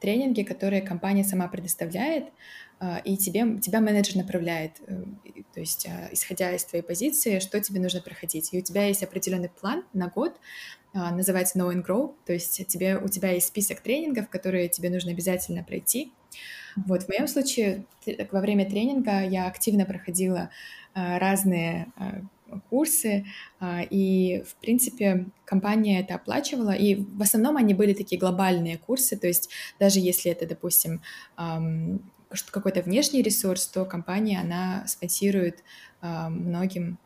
тренинги, 0.00 0.42
которые 0.42 0.82
компания 0.82 1.24
сама 1.24 1.48
предоставляет, 1.48 2.28
и 3.04 3.16
тебе, 3.16 3.58
тебя 3.58 3.80
менеджер 3.80 4.16
направляет, 4.16 4.82
э, 4.86 5.02
то 5.54 5.60
есть 5.60 5.86
а, 5.86 6.10
исходя 6.12 6.54
из 6.54 6.64
твоей 6.64 6.84
позиции, 6.84 7.38
что 7.38 7.58
тебе 7.58 7.80
нужно 7.80 8.02
проходить. 8.02 8.52
И 8.52 8.58
у 8.58 8.62
тебя 8.62 8.84
есть 8.84 9.02
определенный 9.02 9.48
план 9.48 9.84
на 9.94 10.08
год, 10.08 10.38
а, 10.92 11.10
называется 11.10 11.58
Know 11.58 11.72
and 11.72 11.86
Grow, 11.86 12.14
то 12.26 12.34
есть 12.34 12.66
тебе, 12.66 12.98
у 12.98 13.08
тебя 13.08 13.30
есть 13.30 13.46
список 13.46 13.80
тренингов, 13.80 14.28
которые 14.28 14.68
тебе 14.68 14.90
нужно 14.90 15.12
обязательно 15.12 15.64
пройти. 15.64 16.12
Вот 16.84 17.04
в 17.04 17.08
моем 17.08 17.26
случае 17.26 17.86
во 18.30 18.40
время 18.42 18.68
тренинга 18.68 19.22
я 19.22 19.46
активно 19.46 19.86
проходила 19.86 20.50
разные 20.94 21.90
курсы, 22.68 23.24
и, 23.90 24.42
в 24.46 24.54
принципе, 24.56 25.26
компания 25.46 26.00
это 26.00 26.16
оплачивала, 26.16 26.72
и 26.72 26.96
в 26.96 27.22
основном 27.22 27.56
они 27.56 27.72
были 27.72 27.94
такие 27.94 28.20
глобальные 28.20 28.76
курсы, 28.76 29.16
то 29.16 29.26
есть 29.26 29.48
даже 29.80 30.00
если 30.00 30.30
это, 30.30 30.46
допустим, 30.46 31.00
какой-то 32.50 32.82
внешний 32.82 33.22
ресурс, 33.22 33.66
то 33.66 33.84
компания, 33.84 34.40
она 34.40 34.86
спонсирует 34.86 35.62
э, 36.02 36.28
многим 36.28 36.98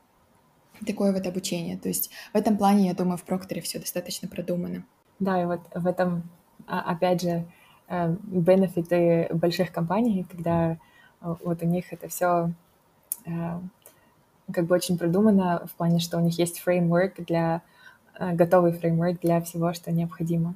такое 0.87 1.13
вот 1.13 1.27
обучение. 1.27 1.77
То 1.77 1.89
есть 1.89 2.11
в 2.33 2.37
этом 2.37 2.57
плане, 2.57 2.89
я 2.89 2.95
думаю, 2.95 3.19
в 3.19 3.25
Прокторе 3.25 3.61
все 3.61 3.79
достаточно 3.79 4.29
продумано. 4.29 4.85
Да, 5.19 5.41
и 5.41 5.45
вот 5.45 5.61
в 5.75 5.87
этом, 5.87 6.31
а, 6.67 6.81
опять 6.81 7.23
же, 7.23 7.47
э, 7.89 8.17
бенефиты 8.23 9.29
больших 9.33 9.73
компаний, 9.73 10.27
когда 10.31 10.79
вот 11.21 11.63
у 11.63 11.67
них 11.67 11.93
это 11.93 12.09
все 12.09 12.53
как 13.27 14.65
бы 14.65 14.75
очень 14.75 14.97
продумано 14.97 15.67
в 15.67 15.75
плане, 15.75 15.99
что 15.99 16.17
у 16.17 16.21
них 16.21 16.39
есть 16.39 16.61
фреймворк 16.61 17.23
для 17.27 17.61
готовый 18.19 18.73
фреймворк 18.73 19.21
для 19.21 19.43
всего, 19.43 19.75
что 19.75 19.93
необходимо. 19.93 20.55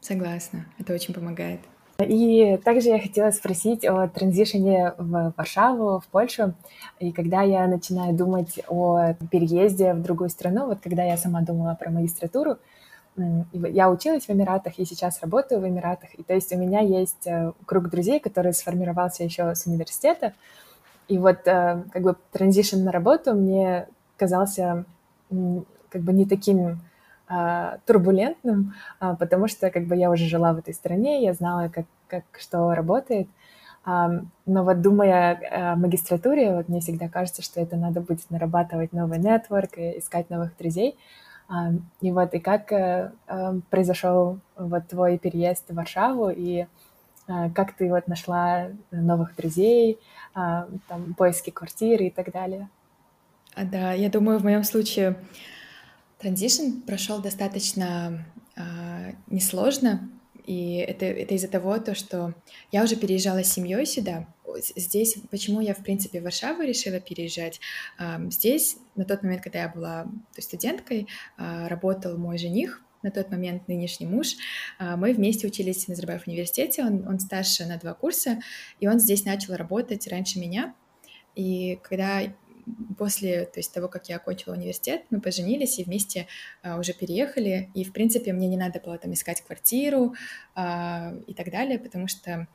Согласна, 0.00 0.66
это 0.78 0.94
очень 0.94 1.12
помогает. 1.12 1.60
И 1.98 2.58
также 2.64 2.88
я 2.88 3.00
хотела 3.00 3.30
спросить 3.30 3.84
о 3.84 4.08
транзишене 4.08 4.94
в 4.98 5.32
Варшаву, 5.36 6.00
в 6.00 6.06
Польшу. 6.08 6.54
И 6.98 7.12
когда 7.12 7.42
я 7.42 7.66
начинаю 7.68 8.14
думать 8.14 8.60
о 8.68 9.14
переезде 9.30 9.94
в 9.94 10.02
другую 10.02 10.28
страну, 10.30 10.66
вот 10.66 10.78
когда 10.82 11.04
я 11.04 11.16
сама 11.16 11.42
думала 11.42 11.76
про 11.78 11.90
магистратуру, 11.90 12.56
я 13.52 13.90
училась 13.90 14.26
в 14.26 14.30
Эмиратах 14.30 14.78
и 14.80 14.84
сейчас 14.84 15.20
работаю 15.22 15.60
в 15.60 15.68
Эмиратах. 15.68 16.18
И 16.18 16.24
то 16.24 16.34
есть 16.34 16.52
у 16.52 16.58
меня 16.58 16.80
есть 16.80 17.28
э, 17.28 17.52
круг 17.64 17.88
друзей, 17.88 18.18
который 18.18 18.52
сформировался 18.52 19.22
еще 19.22 19.54
с 19.54 19.66
университета. 19.66 20.34
И 21.06 21.16
вот 21.18 21.46
э, 21.46 21.84
как 21.92 22.02
бы 22.02 22.16
транзишн 22.32 22.82
на 22.82 22.90
работу 22.90 23.34
мне 23.34 23.86
казался 24.16 24.84
как 25.30 26.02
бы 26.02 26.12
не 26.12 26.26
таким 26.26 26.80
турбулентным, 27.86 28.74
а, 29.00 29.16
потому 29.16 29.48
что 29.48 29.70
как 29.70 29.86
бы 29.86 29.96
я 29.96 30.10
уже 30.10 30.26
жила 30.26 30.52
в 30.52 30.58
этой 30.58 30.74
стране, 30.74 31.24
я 31.24 31.32
знала, 31.32 31.68
как, 31.68 31.86
как 32.06 32.24
что 32.38 32.74
работает. 32.74 33.28
А, 33.84 34.10
но 34.46 34.64
вот 34.64 34.82
думая 34.82 35.40
о 35.50 35.76
магистратуре, 35.76 36.54
вот 36.54 36.68
мне 36.68 36.80
всегда 36.80 37.08
кажется, 37.08 37.42
что 37.42 37.60
это 37.60 37.76
надо 37.76 38.00
будет 38.00 38.30
нарабатывать 38.30 38.92
новый 38.92 39.18
нетворк, 39.18 39.78
искать 39.78 40.30
новых 40.30 40.56
друзей. 40.58 40.98
И 42.00 42.10
вот 42.10 42.32
и 42.32 42.38
как 42.38 42.72
э, 42.72 43.12
произошел 43.68 44.38
вот 44.56 44.88
твой 44.88 45.18
переезд 45.18 45.68
в 45.68 45.74
Варшаву, 45.74 46.30
и 46.30 46.66
как 47.26 47.74
ты 47.74 47.90
вот 47.90 48.08
нашла 48.08 48.68
новых 48.90 49.36
друзей, 49.36 49.98
там, 50.32 51.14
поиски 51.18 51.50
квартиры 51.50 52.06
и 52.06 52.10
так 52.10 52.32
далее? 52.32 52.70
Да, 53.56 53.92
я 53.92 54.08
думаю, 54.08 54.38
в 54.38 54.44
моем 54.44 54.64
случае 54.64 55.16
Транзишн 56.24 56.80
прошел 56.86 57.20
достаточно 57.20 58.24
э, 58.56 59.12
несложно, 59.26 60.10
и 60.46 60.76
это, 60.76 61.04
это 61.04 61.34
из-за 61.34 61.48
того, 61.48 61.78
то, 61.78 61.94
что 61.94 62.32
я 62.72 62.82
уже 62.82 62.96
переезжала 62.96 63.44
с 63.44 63.52
семьей 63.52 63.84
сюда. 63.84 64.26
Здесь, 64.74 65.16
почему 65.30 65.60
я, 65.60 65.74
в 65.74 65.82
принципе, 65.82 66.20
в 66.20 66.24
Варшаву 66.24 66.62
решила 66.62 66.98
переезжать? 66.98 67.60
Э, 67.98 68.16
здесь, 68.30 68.78
на 68.96 69.04
тот 69.04 69.22
момент, 69.22 69.42
когда 69.42 69.64
я 69.64 69.68
была 69.68 70.06
студенткой, 70.38 71.08
э, 71.36 71.66
работал 71.68 72.16
мой 72.16 72.38
жених, 72.38 72.80
на 73.02 73.10
тот 73.10 73.30
момент 73.30 73.68
нынешний 73.68 74.06
муж. 74.06 74.28
Мы 74.80 75.12
вместе 75.12 75.46
учились 75.46 75.84
в 75.84 75.88
Назарбаев 75.88 76.26
университете, 76.26 76.84
он, 76.84 77.06
он 77.06 77.20
старше 77.20 77.66
на 77.66 77.76
два 77.76 77.92
курса, 77.92 78.40
и 78.80 78.88
он 78.88 78.98
здесь 78.98 79.26
начал 79.26 79.56
работать 79.56 80.08
раньше 80.08 80.38
меня. 80.38 80.74
И 81.34 81.78
когда 81.82 82.22
после 82.98 83.46
то 83.46 83.60
есть, 83.60 83.72
того, 83.72 83.88
как 83.88 84.08
я 84.08 84.16
окончила 84.16 84.54
университет, 84.54 85.02
мы 85.10 85.20
поженились 85.20 85.78
и 85.78 85.84
вместе 85.84 86.26
а, 86.62 86.78
уже 86.78 86.92
переехали. 86.92 87.70
И, 87.74 87.84
в 87.84 87.92
принципе, 87.92 88.32
мне 88.32 88.48
не 88.48 88.56
надо 88.56 88.80
было 88.80 88.98
там 88.98 89.12
искать 89.12 89.42
квартиру 89.42 90.14
а, 90.54 91.14
и 91.26 91.34
так 91.34 91.50
далее, 91.50 91.78
потому 91.78 92.08
что 92.08 92.48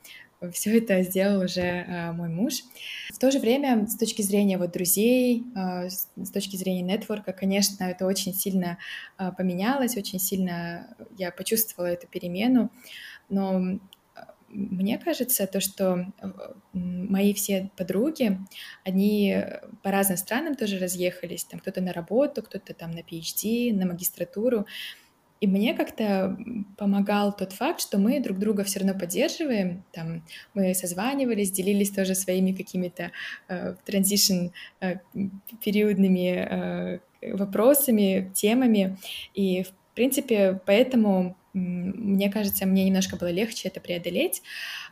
все 0.54 0.78
это 0.78 1.02
сделал 1.04 1.44
уже 1.44 1.86
а, 1.88 2.14
мой 2.14 2.30
муж. 2.30 2.64
В 3.12 3.20
то 3.20 3.32
же 3.32 3.40
время, 3.40 3.88
с 3.88 3.98
точки 3.98 4.22
зрения 4.22 4.58
вот 4.58 4.72
друзей, 4.72 5.44
а, 5.56 5.90
с, 5.90 6.08
точки 6.34 6.56
зрения 6.56 6.82
нетворка, 6.82 7.34
конечно, 7.34 7.84
это 7.84 8.06
очень 8.06 8.34
сильно 8.34 8.78
а, 9.18 9.32
поменялось, 9.32 9.98
очень 9.98 10.20
сильно 10.20 10.96
я 11.18 11.32
почувствовала 11.32 11.90
эту 11.90 12.08
перемену. 12.08 12.72
Но 13.30 13.80
мне 14.50 14.98
кажется, 14.98 15.48
то, 15.48 15.60
что 15.60 16.12
э, 16.22 16.28
мои 16.74 17.34
все 17.34 17.70
подруги, 17.78 18.40
они 18.84 19.44
по 19.84 19.92
разным 19.92 20.18
странам 20.18 20.56
тоже 20.56 20.80
разъехались. 20.80 21.44
Там 21.46 21.60
кто-то 21.60 21.82
на 21.82 21.94
работу, 21.94 22.42
кто-то 22.42 22.74
там 22.74 22.92
на 22.92 23.00
PhD, 23.00 23.74
на 23.74 23.86
магистратуру. 23.86 24.66
И 25.42 25.48
мне 25.48 25.74
как-то 25.74 26.38
помогал 26.78 27.34
тот 27.36 27.54
факт, 27.54 27.80
что 27.80 27.98
мы 27.98 28.20
друг 28.20 28.40
друга 28.40 28.64
все 28.64 28.80
равно 28.80 29.00
поддерживаем. 29.00 29.84
Там 29.94 30.24
мы 30.54 30.74
созванивались, 30.74 31.52
делились 31.52 31.92
тоже 31.92 32.14
своими 32.14 32.52
какими-то 32.52 33.12
э, 33.48 33.76
транзишн 33.86 34.48
э, 34.82 34.98
периодными 35.64 36.28
э, 36.28 37.00
вопросами, 37.34 38.32
темами. 38.36 38.98
И, 39.34 39.64
в 39.64 39.72
принципе, 39.94 40.60
поэтому 40.66 41.38
мне 41.54 42.30
кажется, 42.30 42.66
мне 42.66 42.86
немножко 42.86 43.16
было 43.16 43.30
легче 43.30 43.68
это 43.68 43.80
преодолеть. 43.80 44.42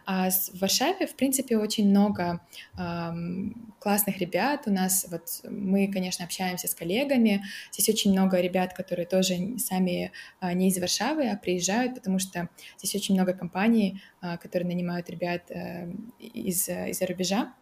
А 0.06 0.30
в 0.30 0.60
Варшаве, 0.60 1.06
в 1.06 1.16
принципе, 1.16 1.58
очень 1.58 1.90
много 1.90 2.42
эм, 2.78 3.76
классных 3.80 4.20
ребят. 4.20 4.64
У 4.66 4.72
нас 4.72 5.06
вот 5.12 5.24
мы, 5.50 5.92
конечно, 5.92 6.26
общаемся 6.26 6.68
с 6.68 6.76
коллегами. 6.76 7.44
Здесь 7.72 7.90
очень 7.90 8.12
много 8.12 8.40
ребят, 8.40 8.74
которые 8.74 9.06
тоже 9.06 9.58
сами 9.58 10.12
э, 10.42 10.54
не 10.54 10.70
из 10.70 10.80
Варшавы, 10.80 11.30
а 11.30 11.36
приезжают, 11.36 11.96
потому 11.96 12.20
что 12.20 12.50
здесь 12.78 12.96
очень 12.96 13.16
много 13.16 13.34
компаний, 13.34 14.02
э, 14.22 14.38
которые 14.38 14.68
нанимают 14.68 15.10
ребят 15.10 15.52
э, 15.52 15.92
из, 16.20 16.70
из-за 16.70 17.06
рубежа. 17.06 17.54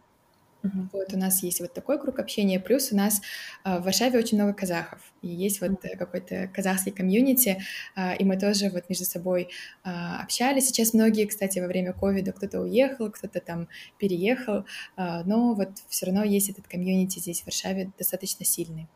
Uh-huh. 0.62 0.88
Вот 0.92 1.12
у 1.12 1.18
нас 1.18 1.42
есть 1.42 1.60
вот 1.60 1.72
такой 1.72 2.00
круг 2.00 2.18
общения, 2.18 2.58
плюс 2.58 2.92
у 2.92 2.96
нас 2.96 3.20
э, 3.64 3.78
в 3.78 3.84
Варшаве 3.84 4.18
очень 4.18 4.38
много 4.38 4.52
казахов, 4.52 5.00
и 5.22 5.28
есть 5.28 5.60
вот 5.60 5.70
uh-huh. 5.70 5.96
какой-то 5.96 6.48
казахский 6.48 6.92
комьюнити, 6.92 7.62
э, 7.96 8.16
и 8.16 8.24
мы 8.24 8.38
тоже 8.38 8.70
вот 8.70 8.88
между 8.88 9.04
собой 9.04 9.48
э, 9.84 9.88
общались. 9.88 10.66
Сейчас 10.68 10.94
многие, 10.94 11.26
кстати, 11.26 11.58
во 11.58 11.66
время 11.66 11.92
ковида 11.92 12.32
кто-то 12.32 12.60
уехал, 12.60 13.10
кто-то 13.10 13.40
там 13.40 13.68
переехал, 13.98 14.64
э, 14.96 15.22
но 15.24 15.54
вот 15.54 15.70
все 15.88 16.06
равно 16.06 16.24
есть 16.24 16.48
этот 16.48 16.66
комьюнити 16.66 17.18
здесь 17.18 17.42
в 17.42 17.46
Варшаве 17.46 17.92
достаточно 17.98 18.44
сильный. 18.44 18.88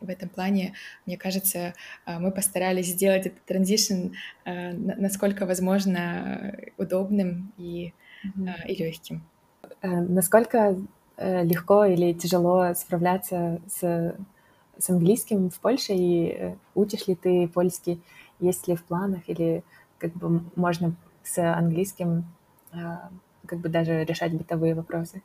В 0.00 0.10
этом 0.10 0.28
плане, 0.28 0.74
мне 1.06 1.16
кажется, 1.16 1.72
мы 2.04 2.30
постарались 2.30 2.88
сделать 2.88 3.24
этот 3.24 3.42
транзишн 3.46 4.08
насколько 4.44 5.46
возможно 5.46 6.54
удобным 6.76 7.54
и, 7.56 7.94
uh-huh. 8.22 8.66
и 8.68 8.74
легким. 8.74 9.26
Насколько 9.82 10.76
Э, 11.18 11.42
легко 11.44 11.86
или 11.86 12.12
тяжело 12.12 12.74
справляться 12.74 13.58
с, 13.68 14.14
с 14.78 14.90
английским 14.90 15.48
в 15.48 15.58
Польше, 15.60 15.94
и 15.94 16.28
э, 16.28 16.54
учишь 16.74 17.06
ли 17.06 17.14
ты 17.14 17.48
польский, 17.48 18.02
есть 18.38 18.68
ли 18.68 18.76
в 18.76 18.84
планах, 18.84 19.22
или 19.26 19.64
как 19.98 20.12
бы 20.12 20.42
можно 20.56 20.94
с 21.24 21.38
английским 21.38 22.26
э, 22.74 22.76
как 23.46 23.60
бы 23.60 23.70
даже 23.70 24.04
решать 24.04 24.34
бытовые 24.34 24.74
вопросы? 24.74 25.22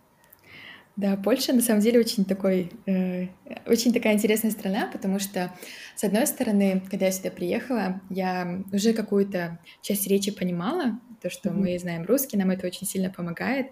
Да, 0.95 1.17
Польша 1.17 1.51
на 1.51 1.61
самом 1.61 1.81
деле 1.81 1.99
очень 1.99 2.23
такой, 2.23 2.71
э, 2.85 3.27
очень 3.65 3.91
такая 3.91 4.13
интересная 4.13 4.51
страна, 4.51 4.89
потому 4.89 5.19
что, 5.19 5.51
с 5.97 6.05
одной 6.05 6.25
стороны, 6.25 6.81
когда 6.89 7.07
я 7.07 7.11
сюда 7.11 7.31
приехала, 7.31 7.99
я 8.09 8.61
уже 8.71 8.93
какую-то 8.93 9.59
часть 9.81 10.07
речи 10.07 10.31
понимала, 10.31 10.99
то, 11.21 11.29
что 11.29 11.49
mm-hmm. 11.49 11.53
мы 11.53 11.79
знаем 11.79 12.05
русский, 12.05 12.37
нам 12.37 12.49
это 12.51 12.67
очень 12.67 12.87
сильно 12.87 13.09
помогает, 13.09 13.67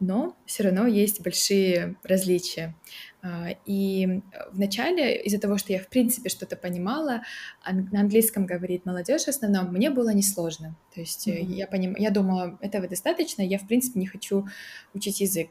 но 0.00 0.36
все 0.46 0.64
равно 0.64 0.86
есть 0.86 1.20
большие 1.22 1.96
различия. 2.02 2.74
А, 3.22 3.50
и 3.66 4.22
вначале 4.52 5.16
из-за 5.22 5.38
того, 5.38 5.58
что 5.58 5.72
я 5.72 5.78
в 5.78 5.88
принципе 5.88 6.30
что-то 6.30 6.56
понимала, 6.56 7.22
на 7.70 8.00
английском 8.00 8.46
говорит 8.46 8.86
молодежь 8.86 9.24
в 9.24 9.28
основном, 9.28 9.72
мне 9.72 9.90
было 9.90 10.12
несложно. 10.12 10.76
То 10.94 11.00
есть 11.00 11.28
mm-hmm. 11.28 11.52
я, 11.52 11.66
поним... 11.66 11.94
я 11.96 12.10
думала, 12.10 12.58
этого 12.60 12.88
достаточно, 12.88 13.42
я 13.42 13.58
в 13.58 13.66
принципе 13.66 14.00
не 14.00 14.06
хочу 14.06 14.46
учить 14.94 15.20
язык. 15.20 15.50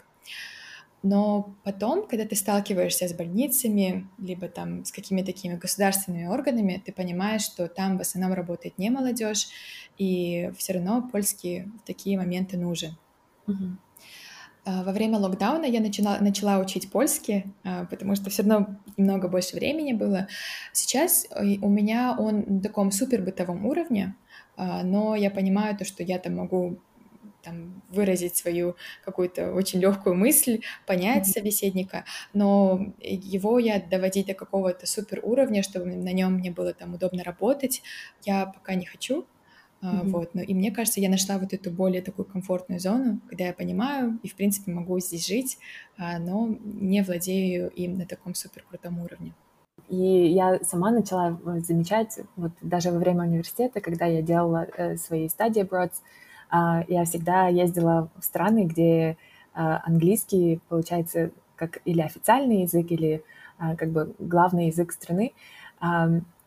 Но 1.01 1.55
потом, 1.63 2.07
когда 2.07 2.25
ты 2.25 2.35
сталкиваешься 2.35 3.07
с 3.07 3.13
больницами, 3.13 4.07
либо 4.17 4.49
там 4.49 4.83
с 4.83 4.91
какими-то 4.91 5.27
такими 5.27 5.55
государственными 5.55 6.25
органами, 6.25 6.81
ты 6.85 6.91
понимаешь, 6.91 7.43
что 7.43 7.67
там 7.67 7.97
в 7.97 8.01
основном 8.01 8.33
работает 8.33 8.77
не 8.77 8.89
молодежь, 8.89 9.47
и 9.97 10.51
все 10.57 10.73
равно 10.73 11.07
польский 11.09 11.71
в 11.81 11.87
такие 11.87 12.17
моменты 12.17 12.57
нужен. 12.57 12.97
Угу. 13.47 13.77
Во 14.65 14.91
время 14.91 15.17
локдауна 15.17 15.65
я 15.65 15.79
начала, 15.79 16.17
начала 16.19 16.59
учить 16.59 16.91
польский, 16.91 17.45
а, 17.63 17.85
потому 17.85 18.15
что 18.15 18.29
все 18.29 18.43
равно 18.43 18.77
много 18.97 19.27
больше 19.27 19.55
времени 19.55 19.93
было. 19.93 20.27
Сейчас 20.73 21.25
э, 21.31 21.55
у 21.61 21.69
меня 21.69 22.15
он 22.17 22.43
на 22.45 22.61
таком 22.61 22.91
супер 22.91 23.21
бытовом 23.21 23.65
уровне, 23.65 24.15
а, 24.57 24.83
но 24.83 25.15
я 25.15 25.31
понимаю 25.31 25.77
то, 25.77 25.85
что 25.85 26.03
я 26.03 26.19
там 26.19 26.35
могу 26.35 26.79
там, 27.43 27.81
выразить 27.89 28.35
свою 28.35 28.75
какую-то 29.03 29.53
очень 29.53 29.79
легкую 29.79 30.15
мысль, 30.15 30.61
понять 30.85 31.27
mm-hmm. 31.27 31.31
собеседника, 31.31 32.05
но 32.33 32.93
его 32.99 33.59
я 33.59 33.79
доводить 33.81 34.27
до 34.27 34.33
какого-то 34.33 34.85
супер 34.87 35.21
уровня, 35.23 35.63
чтобы 35.63 35.85
на 35.85 36.11
нем 36.11 36.33
мне 36.35 36.51
было 36.51 36.73
там 36.73 36.93
удобно 36.93 37.23
работать, 37.23 37.81
я 38.23 38.45
пока 38.45 38.75
не 38.75 38.85
хочу. 38.85 39.25
Mm-hmm. 39.81 40.09
Вот, 40.09 40.33
но 40.33 40.41
и 40.41 40.53
мне 40.53 40.71
кажется, 40.71 40.99
я 40.99 41.09
нашла 41.09 41.37
вот 41.37 41.53
эту 41.53 41.71
более 41.71 42.01
такую 42.01 42.25
комфортную 42.25 42.81
зону, 42.81 43.21
когда 43.29 43.45
я 43.45 43.53
понимаю 43.53 44.19
и 44.23 44.27
в 44.27 44.35
принципе 44.35 44.71
могу 44.71 44.99
здесь 44.99 45.25
жить, 45.25 45.57
а, 45.97 46.19
но 46.19 46.57
не 46.63 47.01
владею 47.01 47.69
им 47.69 47.97
на 47.97 48.05
таком 48.05 48.35
супер 48.35 48.65
крутом 48.67 48.99
уровне. 48.99 49.33
И 49.87 49.95
я 49.95 50.59
сама 50.63 50.91
начала 50.91 51.39
замечать, 51.65 52.19
вот 52.35 52.51
даже 52.61 52.91
во 52.91 52.99
время 52.99 53.23
университета, 53.23 53.79
когда 53.79 54.05
я 54.05 54.21
делала 54.21 54.67
э, 54.77 54.97
свои 54.97 55.29
стадии 55.29 55.63
а, 55.63 55.89
я 56.51 57.03
всегда 57.05 57.47
ездила 57.47 58.09
в 58.17 58.23
страны, 58.23 58.65
где 58.65 59.17
английский, 59.53 60.59
получается, 60.69 61.31
как 61.55 61.79
или 61.85 62.01
официальный 62.01 62.61
язык, 62.61 62.91
или 62.91 63.23
как 63.57 63.89
бы 63.89 64.13
главный 64.19 64.67
язык 64.67 64.91
страны. 64.91 65.33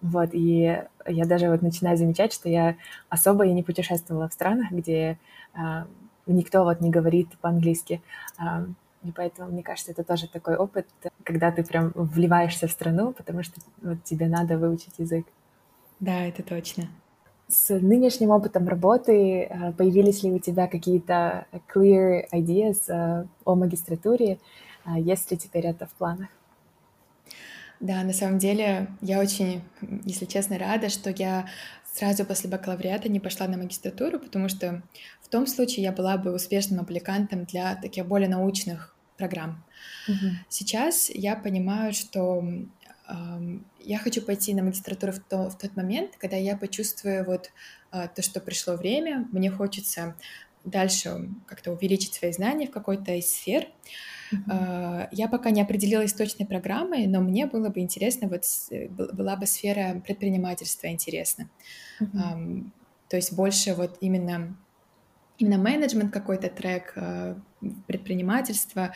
Вот, 0.01 0.31
и 0.33 0.83
я 1.07 1.25
даже 1.27 1.49
вот 1.49 1.63
начинаю 1.63 1.97
замечать, 1.97 2.33
что 2.33 2.49
я 2.49 2.77
особо 3.09 3.47
и 3.47 3.53
не 3.53 3.63
путешествовала 3.63 4.29
в 4.29 4.33
странах, 4.33 4.73
где 4.73 5.19
никто 6.27 6.65
вот 6.65 6.81
не 6.81 6.91
говорит 6.91 7.29
по-английски. 7.41 8.03
И 9.05 9.11
поэтому, 9.11 9.51
мне 9.51 9.63
кажется, 9.63 9.93
это 9.93 10.05
тоже 10.05 10.29
такой 10.29 10.57
опыт, 10.57 10.87
когда 11.25 11.51
ты 11.51 11.65
прям 11.65 11.93
вливаешься 11.95 12.69
в 12.69 12.71
страну, 12.71 13.13
потому 13.13 13.43
что 13.43 13.61
вот, 13.83 14.03
тебе 14.05 14.27
надо 14.29 14.57
выучить 14.59 14.99
язык. 14.99 15.27
Да, 15.99 16.25
это 16.25 16.43
точно. 16.43 16.89
С 17.53 17.69
нынешним 17.69 18.31
опытом 18.31 18.67
работы 18.67 19.43
э, 19.43 19.73
появились 19.73 20.23
ли 20.23 20.31
у 20.31 20.39
тебя 20.39 20.67
какие-то 20.67 21.47
clear 21.75 22.25
ideas 22.33 22.89
э, 22.89 23.27
о 23.45 23.55
магистратуре? 23.55 24.39
Э, 24.87 24.99
есть 24.99 25.31
ли 25.31 25.37
теперь 25.37 25.67
это 25.67 25.85
в 25.85 25.91
планах? 25.91 26.31
Да, 27.79 28.05
на 28.05 28.15
самом 28.15 28.39
деле 28.39 28.89
я 29.03 29.21
очень, 29.21 29.61
если 30.05 30.25
честно, 30.25 30.57
рада, 30.57 30.89
что 30.89 31.11
я 31.11 31.47
сразу 31.93 32.25
после 32.25 32.49
бакалавриата 32.49 33.11
не 33.11 33.21
пошла 33.21 33.47
на 33.49 33.59
магистратуру, 33.59 34.19
потому 34.19 34.49
что 34.49 34.83
в 35.21 35.29
том 35.29 35.47
случае 35.47 35.85
я 35.85 35.93
была 35.93 36.17
бы 36.17 36.35
успешным 36.35 36.81
аппликантом 36.81 37.45
для 37.45 37.75
таких 37.75 38.07
более 38.07 38.31
научных 38.31 38.97
программ. 39.19 39.63
Угу. 40.09 40.31
Сейчас 40.49 41.11
я 41.11 41.37
понимаю, 41.37 41.93
что 41.93 42.43
я 43.81 43.99
хочу 43.99 44.23
пойти 44.23 44.55
на 44.55 44.63
магистратуру 44.63 45.13
в, 45.13 45.19
то, 45.19 45.51
в 45.51 45.59
тот 45.59 45.77
момент, 45.77 46.17
когда 46.19 46.37
я 46.37 46.57
почувствую 46.57 47.25
вот 47.25 47.51
э, 47.93 48.09
то, 48.15 48.23
что 48.23 48.41
пришло 48.41 48.75
время, 48.75 49.29
мне 49.33 49.51
хочется 49.51 50.15
дальше 50.65 51.29
как-то 51.47 51.73
увеличить 51.73 52.15
свои 52.15 52.33
знания 52.33 52.67
в 52.67 52.71
какой-то 52.71 53.13
из 53.15 53.31
сфер. 53.33 53.67
Uh-huh. 54.33 55.09
Я 55.11 55.29
пока 55.29 55.51
не 55.51 55.61
определилась 55.61 56.13
точной 56.13 56.47
программой, 56.47 57.07
но 57.07 57.21
мне 57.21 57.47
было 57.47 57.69
бы 57.69 57.81
интересно, 57.81 58.29
вот 58.29 58.45
была 59.13 59.37
бы 59.37 59.47
сфера 59.47 60.01
предпринимательства 60.07 60.87
интересна. 60.87 61.51
Uh-huh. 62.01 62.65
То 63.09 63.17
есть 63.17 63.33
больше 63.33 63.75
вот 63.75 63.99
именно 64.01 64.57
именно 65.39 65.59
менеджмент 65.59 66.13
какой-то 66.13 66.49
трек, 66.49 66.93
э, 66.97 67.35
предпринимательство, 67.87 68.93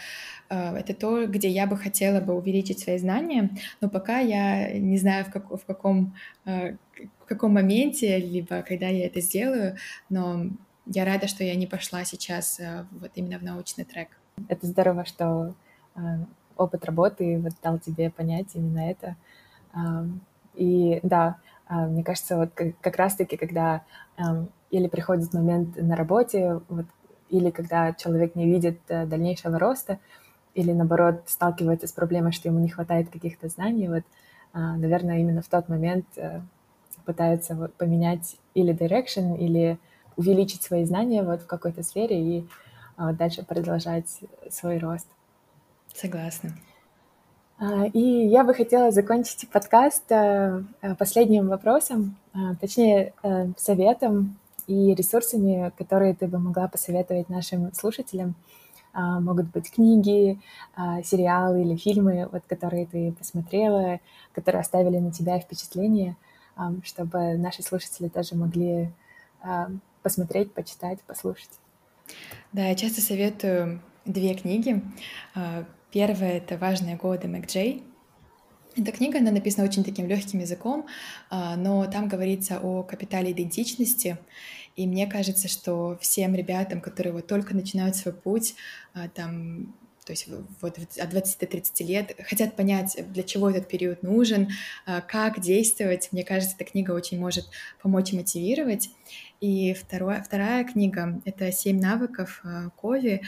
э, 0.49 0.77
это 0.77 0.95
то, 0.95 1.27
где 1.27 1.49
я 1.49 1.67
бы 1.67 1.77
хотела 1.77 2.21
бы 2.21 2.35
увеличить 2.35 2.81
свои 2.81 2.99
знания, 2.99 3.51
но 3.81 3.89
пока 3.89 4.19
я 4.19 4.79
не 4.79 4.99
знаю, 4.99 5.25
в, 5.25 5.31
как, 5.31 5.51
в, 5.51 5.65
каком, 5.65 6.15
в 6.45 7.27
каком 7.27 7.55
моменте, 7.55 8.19
либо 8.19 8.63
когда 8.63 8.89
я 8.89 9.07
это 9.07 9.21
сделаю, 9.21 9.77
но 10.09 10.51
я 10.87 11.05
рада, 11.05 11.27
что 11.27 11.45
я 11.45 11.55
не 11.57 11.67
пошла 11.67 12.05
сейчас 12.05 12.61
э, 12.61 12.87
вот 12.93 13.11
именно 13.15 13.39
в 13.39 13.43
научный 13.43 13.85
трек. 13.85 14.09
Это 14.49 14.67
здорово, 14.67 15.05
что 15.05 15.55
э, 15.97 16.01
опыт 16.57 16.85
работы 16.85 17.39
вот 17.39 17.53
дал 17.63 17.79
тебе 17.79 18.11
понять 18.11 18.55
именно 18.55 18.91
это. 18.91 19.17
Э, 19.75 20.07
и 20.55 21.01
да, 21.03 21.39
э, 21.69 21.75
мне 21.87 22.05
кажется, 22.05 22.37
вот 22.37 22.51
как, 22.55 22.97
раз-таки, 22.97 23.37
когда 23.37 23.83
э, 24.17 24.23
или 24.71 24.89
приходит 24.89 25.33
момент 25.33 25.77
на 25.77 25.97
работе, 25.97 26.61
вот, 26.69 26.87
или 27.29 27.51
когда 27.51 27.93
человек 27.93 28.35
не 28.35 28.47
видит 28.47 28.81
э, 28.89 29.07
дальнейшего 29.07 29.59
роста, 29.59 29.99
или 30.55 30.73
наоборот 30.73 31.23
сталкивается 31.27 31.87
с 31.87 31.93
проблемой, 31.93 32.33
что 32.33 32.49
ему 32.49 32.61
не 32.61 32.69
хватает 32.69 33.11
каких-то 33.11 33.49
знаний, 33.49 33.89
вот, 33.89 34.03
э, 34.03 34.59
наверное, 34.59 35.19
именно 35.19 35.43
в 35.43 35.49
тот 35.49 35.69
момент 35.69 36.07
э, 36.17 36.41
пытается 37.05 37.55
вот, 37.55 37.75
поменять 37.75 38.37
или 38.55 38.75
direction, 38.75 39.39
или 39.39 39.79
увеличить 40.17 40.63
свои 40.63 40.85
знания 40.85 41.23
вот 41.23 41.43
в 41.43 41.47
какой-то 41.47 41.83
сфере 41.83 42.21
и 42.21 42.49
а, 42.97 43.13
дальше 43.13 43.45
продолжать 43.45 44.09
свой 44.51 44.79
рост. 44.79 45.07
Согласна. 45.95 46.53
А, 47.59 47.87
и 47.87 48.27
я 48.27 48.45
бы 48.45 48.55
хотела 48.55 48.91
закончить 48.91 49.49
подкаст 49.51 50.11
а, 50.11 50.63
последним 50.99 51.49
вопросом, 51.49 52.17
точнее 52.61 53.15
советом 53.57 54.39
и 54.67 54.95
ресурсами, 54.95 55.73
которые 55.77 56.15
ты 56.15 56.27
бы 56.27 56.39
могла 56.39 56.69
посоветовать 56.69 57.29
нашим 57.29 57.73
слушателям. 57.73 58.35
Могут 58.95 59.51
быть 59.51 59.71
книги, 59.71 60.41
сериалы 61.05 61.63
или 61.63 61.77
фильмы, 61.77 62.29
вот, 62.33 62.45
которые 62.49 62.87
ты 62.87 63.13
посмотрела, 63.13 64.01
которые 64.33 64.61
оставили 64.61 64.99
на 64.99 65.13
тебя 65.13 65.39
впечатление, 65.39 66.17
чтобы 66.83 67.37
наши 67.37 67.63
слушатели 67.63 68.09
тоже 68.09 68.35
могли 68.37 68.91
посмотреть, 70.03 70.53
почитать, 70.53 71.01
послушать. 71.03 71.51
Да, 72.53 72.67
я 72.67 72.75
часто 72.75 73.01
советую 73.01 73.83
две 74.05 74.35
книги. 74.35 74.83
А, 75.35 75.65
первая— 75.91 76.33
это 76.39 76.57
«Важные 76.57 76.97
годы 76.97 77.29
Мэг 77.29 77.47
Джей». 77.47 77.85
Эта 78.79 78.93
книга, 78.93 79.19
она 79.19 79.31
написана 79.31 79.67
очень 79.67 79.85
таким 79.85 80.07
легким 80.07 80.41
языком, 80.41 80.87
а, 81.31 81.57
но 81.57 81.87
там 81.87 82.09
говорится 82.09 82.61
о 82.61 82.83
капитале 82.83 83.33
идентичности. 83.33 84.19
И 84.77 84.87
мне 84.87 85.07
кажется, 85.07 85.49
что 85.49 85.99
всем 86.03 86.35
ребятам, 86.35 86.83
которые 86.83 87.15
вот 87.15 87.27
только 87.27 87.55
начинают 87.55 87.97
свой 87.97 88.13
путь, 88.13 88.55
а, 88.93 89.09
там 89.09 89.75
то 90.05 90.13
есть 90.13 90.29
вот 90.61 90.79
от 90.79 91.11
20 91.11 91.41
до 91.41 91.47
30 91.47 91.81
лет, 91.81 92.15
хотят 92.29 92.55
понять, 92.55 92.97
для 93.13 93.25
чего 93.25 93.51
этот 93.51 93.67
период 93.67 94.05
нужен, 94.05 94.51
как 94.85 95.41
действовать. 95.41 96.11
Мне 96.13 96.23
кажется, 96.23 96.55
эта 96.55 96.65
книга 96.65 96.93
очень 96.93 97.19
может 97.19 97.47
помочь 97.83 98.13
мотивировать. 98.13 98.89
И 99.41 99.75
второе, 99.75 100.23
вторая 100.23 100.65
книга— 100.65 101.21
это 101.25 101.53
«Семь 101.53 101.81
навыков 101.81 102.41
э, 102.43 102.71
Кови». 102.77 103.23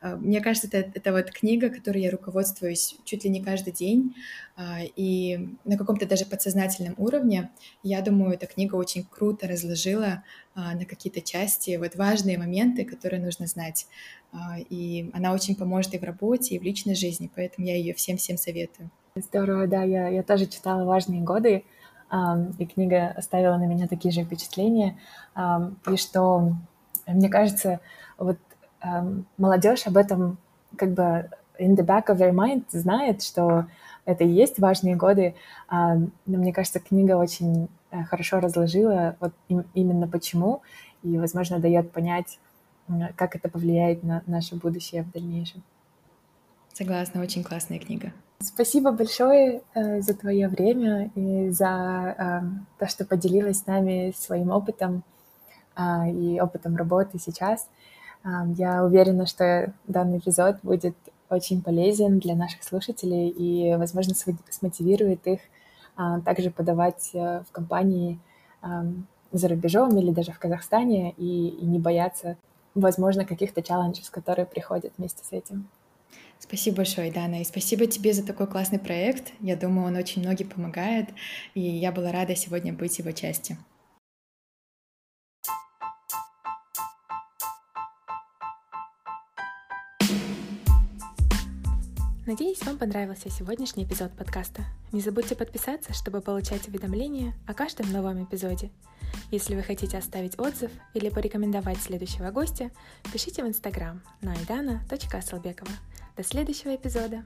Э, 0.00 0.16
мне 0.16 0.40
кажется, 0.40 0.68
это, 0.72 0.90
это 0.94 1.12
вот 1.12 1.30
книга, 1.30 1.70
которой 1.70 2.02
я 2.02 2.10
руководствуюсь 2.10 2.96
чуть 3.04 3.24
ли 3.24 3.30
не 3.30 3.42
каждый 3.42 3.72
день. 3.72 4.14
Э, 4.56 4.84
и 4.96 5.56
на 5.64 5.76
каком-то 5.78 6.06
даже 6.06 6.26
подсознательном 6.26 6.94
уровне, 6.98 7.50
я 7.82 8.02
думаю, 8.02 8.34
эта 8.34 8.46
книга 8.46 8.74
очень 8.74 9.04
круто 9.04 9.46
разложила 9.46 10.24
на 10.54 10.84
какие-то 10.84 11.22
части 11.22 11.76
вот 11.76 11.96
важные 11.96 12.36
моменты, 12.36 12.84
которые 12.84 13.22
нужно 13.22 13.46
знать. 13.46 13.86
И 14.68 15.10
она 15.14 15.32
очень 15.32 15.56
поможет 15.56 15.94
и 15.94 15.98
в 15.98 16.04
работе, 16.04 16.56
и 16.56 16.58
в 16.58 16.62
личной 16.62 16.94
жизни, 16.94 17.30
поэтому 17.34 17.66
я 17.66 17.74
ее 17.74 17.94
всем-всем 17.94 18.36
советую. 18.36 18.90
Здорово, 19.14 19.66
да, 19.66 19.82
я, 19.82 20.08
я 20.08 20.22
тоже 20.22 20.46
читала 20.46 20.84
«Важные 20.84 21.22
годы», 21.22 21.64
и 22.58 22.66
книга 22.66 23.08
оставила 23.16 23.56
на 23.56 23.64
меня 23.64 23.88
такие 23.88 24.12
же 24.12 24.22
впечатления. 24.22 24.98
И 25.36 25.96
что, 25.96 26.52
мне 27.06 27.28
кажется, 27.28 27.80
вот 28.18 28.38
молодежь 29.38 29.86
об 29.86 29.96
этом 29.96 30.38
как 30.76 30.92
бы 30.92 31.30
in 31.58 31.76
the 31.76 31.84
back 31.84 32.06
of 32.08 32.18
their 32.18 32.32
mind 32.32 32.64
знает, 32.70 33.22
что 33.22 33.66
это 34.04 34.24
и 34.24 34.28
есть 34.28 34.58
важные 34.58 34.96
годы, 34.96 35.34
но 35.70 36.10
мне 36.26 36.52
кажется, 36.52 36.80
книга 36.80 37.16
очень 37.16 37.68
э, 37.92 38.02
хорошо 38.04 38.40
разложила 38.40 39.16
вот 39.20 39.32
именно 39.74 40.08
почему, 40.08 40.62
и, 41.04 41.18
возможно, 41.18 41.60
дает 41.60 41.92
понять, 41.92 42.38
как 43.16 43.36
это 43.36 43.48
повлияет 43.48 44.02
на 44.02 44.22
наше 44.26 44.56
будущее 44.56 45.04
в 45.04 45.12
дальнейшем. 45.12 45.62
Согласна, 46.72 47.20
очень 47.20 47.44
классная 47.44 47.78
книга. 47.78 48.12
Спасибо 48.42 48.90
большое 48.90 49.62
э, 49.74 50.00
за 50.00 50.14
твое 50.14 50.48
время 50.48 51.10
и 51.14 51.50
за 51.50 52.14
э, 52.18 52.40
то, 52.78 52.88
что 52.88 53.04
поделилась 53.04 53.60
с 53.60 53.66
нами 53.66 54.12
своим 54.16 54.50
опытом 54.50 55.04
э, 55.76 56.10
и 56.10 56.40
опытом 56.40 56.76
работы 56.76 57.18
сейчас. 57.18 57.68
Э, 58.24 58.28
я 58.56 58.84
уверена, 58.84 59.26
что 59.26 59.72
данный 59.86 60.18
эпизод 60.18 60.56
будет 60.62 60.96
очень 61.30 61.62
полезен 61.62 62.18
для 62.18 62.34
наших 62.34 62.64
слушателей 62.64 63.28
и, 63.28 63.76
возможно, 63.76 64.14
смотивирует 64.50 65.26
их 65.26 65.40
э, 65.96 66.20
также 66.24 66.50
подавать 66.50 67.10
э, 67.14 67.42
в 67.48 67.52
компании 67.52 68.18
за 69.32 69.48
рубежом 69.48 69.98
или 69.98 70.12
даже 70.12 70.30
в 70.30 70.38
Казахстане 70.38 71.10
и, 71.16 71.48
и 71.48 71.66
не 71.66 71.80
бояться, 71.80 72.36
возможно, 72.76 73.24
каких-то 73.24 73.60
челленджей, 73.60 74.04
которые 74.08 74.46
приходят 74.46 74.92
вместе 74.96 75.24
с 75.24 75.32
этим. 75.32 75.68
Спасибо 76.42 76.78
большое, 76.78 77.12
Дана, 77.12 77.40
и 77.40 77.44
спасибо 77.44 77.86
тебе 77.86 78.12
за 78.12 78.26
такой 78.26 78.48
классный 78.48 78.80
проект. 78.80 79.32
Я 79.40 79.56
думаю, 79.56 79.86
он 79.86 79.96
очень 79.96 80.22
многим 80.22 80.48
помогает, 80.48 81.08
и 81.54 81.60
я 81.60 81.92
была 81.92 82.10
рада 82.10 82.34
сегодня 82.34 82.72
быть 82.72 82.98
его 82.98 83.12
частью. 83.12 83.56
Надеюсь, 92.26 92.62
вам 92.64 92.76
понравился 92.76 93.30
сегодняшний 93.30 93.84
эпизод 93.84 94.12
подкаста. 94.16 94.64
Не 94.90 95.00
забудьте 95.00 95.36
подписаться, 95.36 95.92
чтобы 95.92 96.20
получать 96.20 96.66
уведомления 96.66 97.34
о 97.46 97.54
каждом 97.54 97.90
новом 97.92 98.24
эпизоде. 98.24 98.70
Если 99.30 99.54
вы 99.54 99.62
хотите 99.62 99.96
оставить 99.96 100.38
отзыв 100.38 100.70
или 100.94 101.08
порекомендовать 101.08 101.78
следующего 101.78 102.30
гостя, 102.30 102.70
пишите 103.12 103.44
в 103.44 103.48
Инстаграм 103.48 104.02
на 104.20 104.34
aidana.asalbekova. 104.34 105.70
До 106.16 106.22
следующего 106.22 106.74
эпизода! 106.76 107.24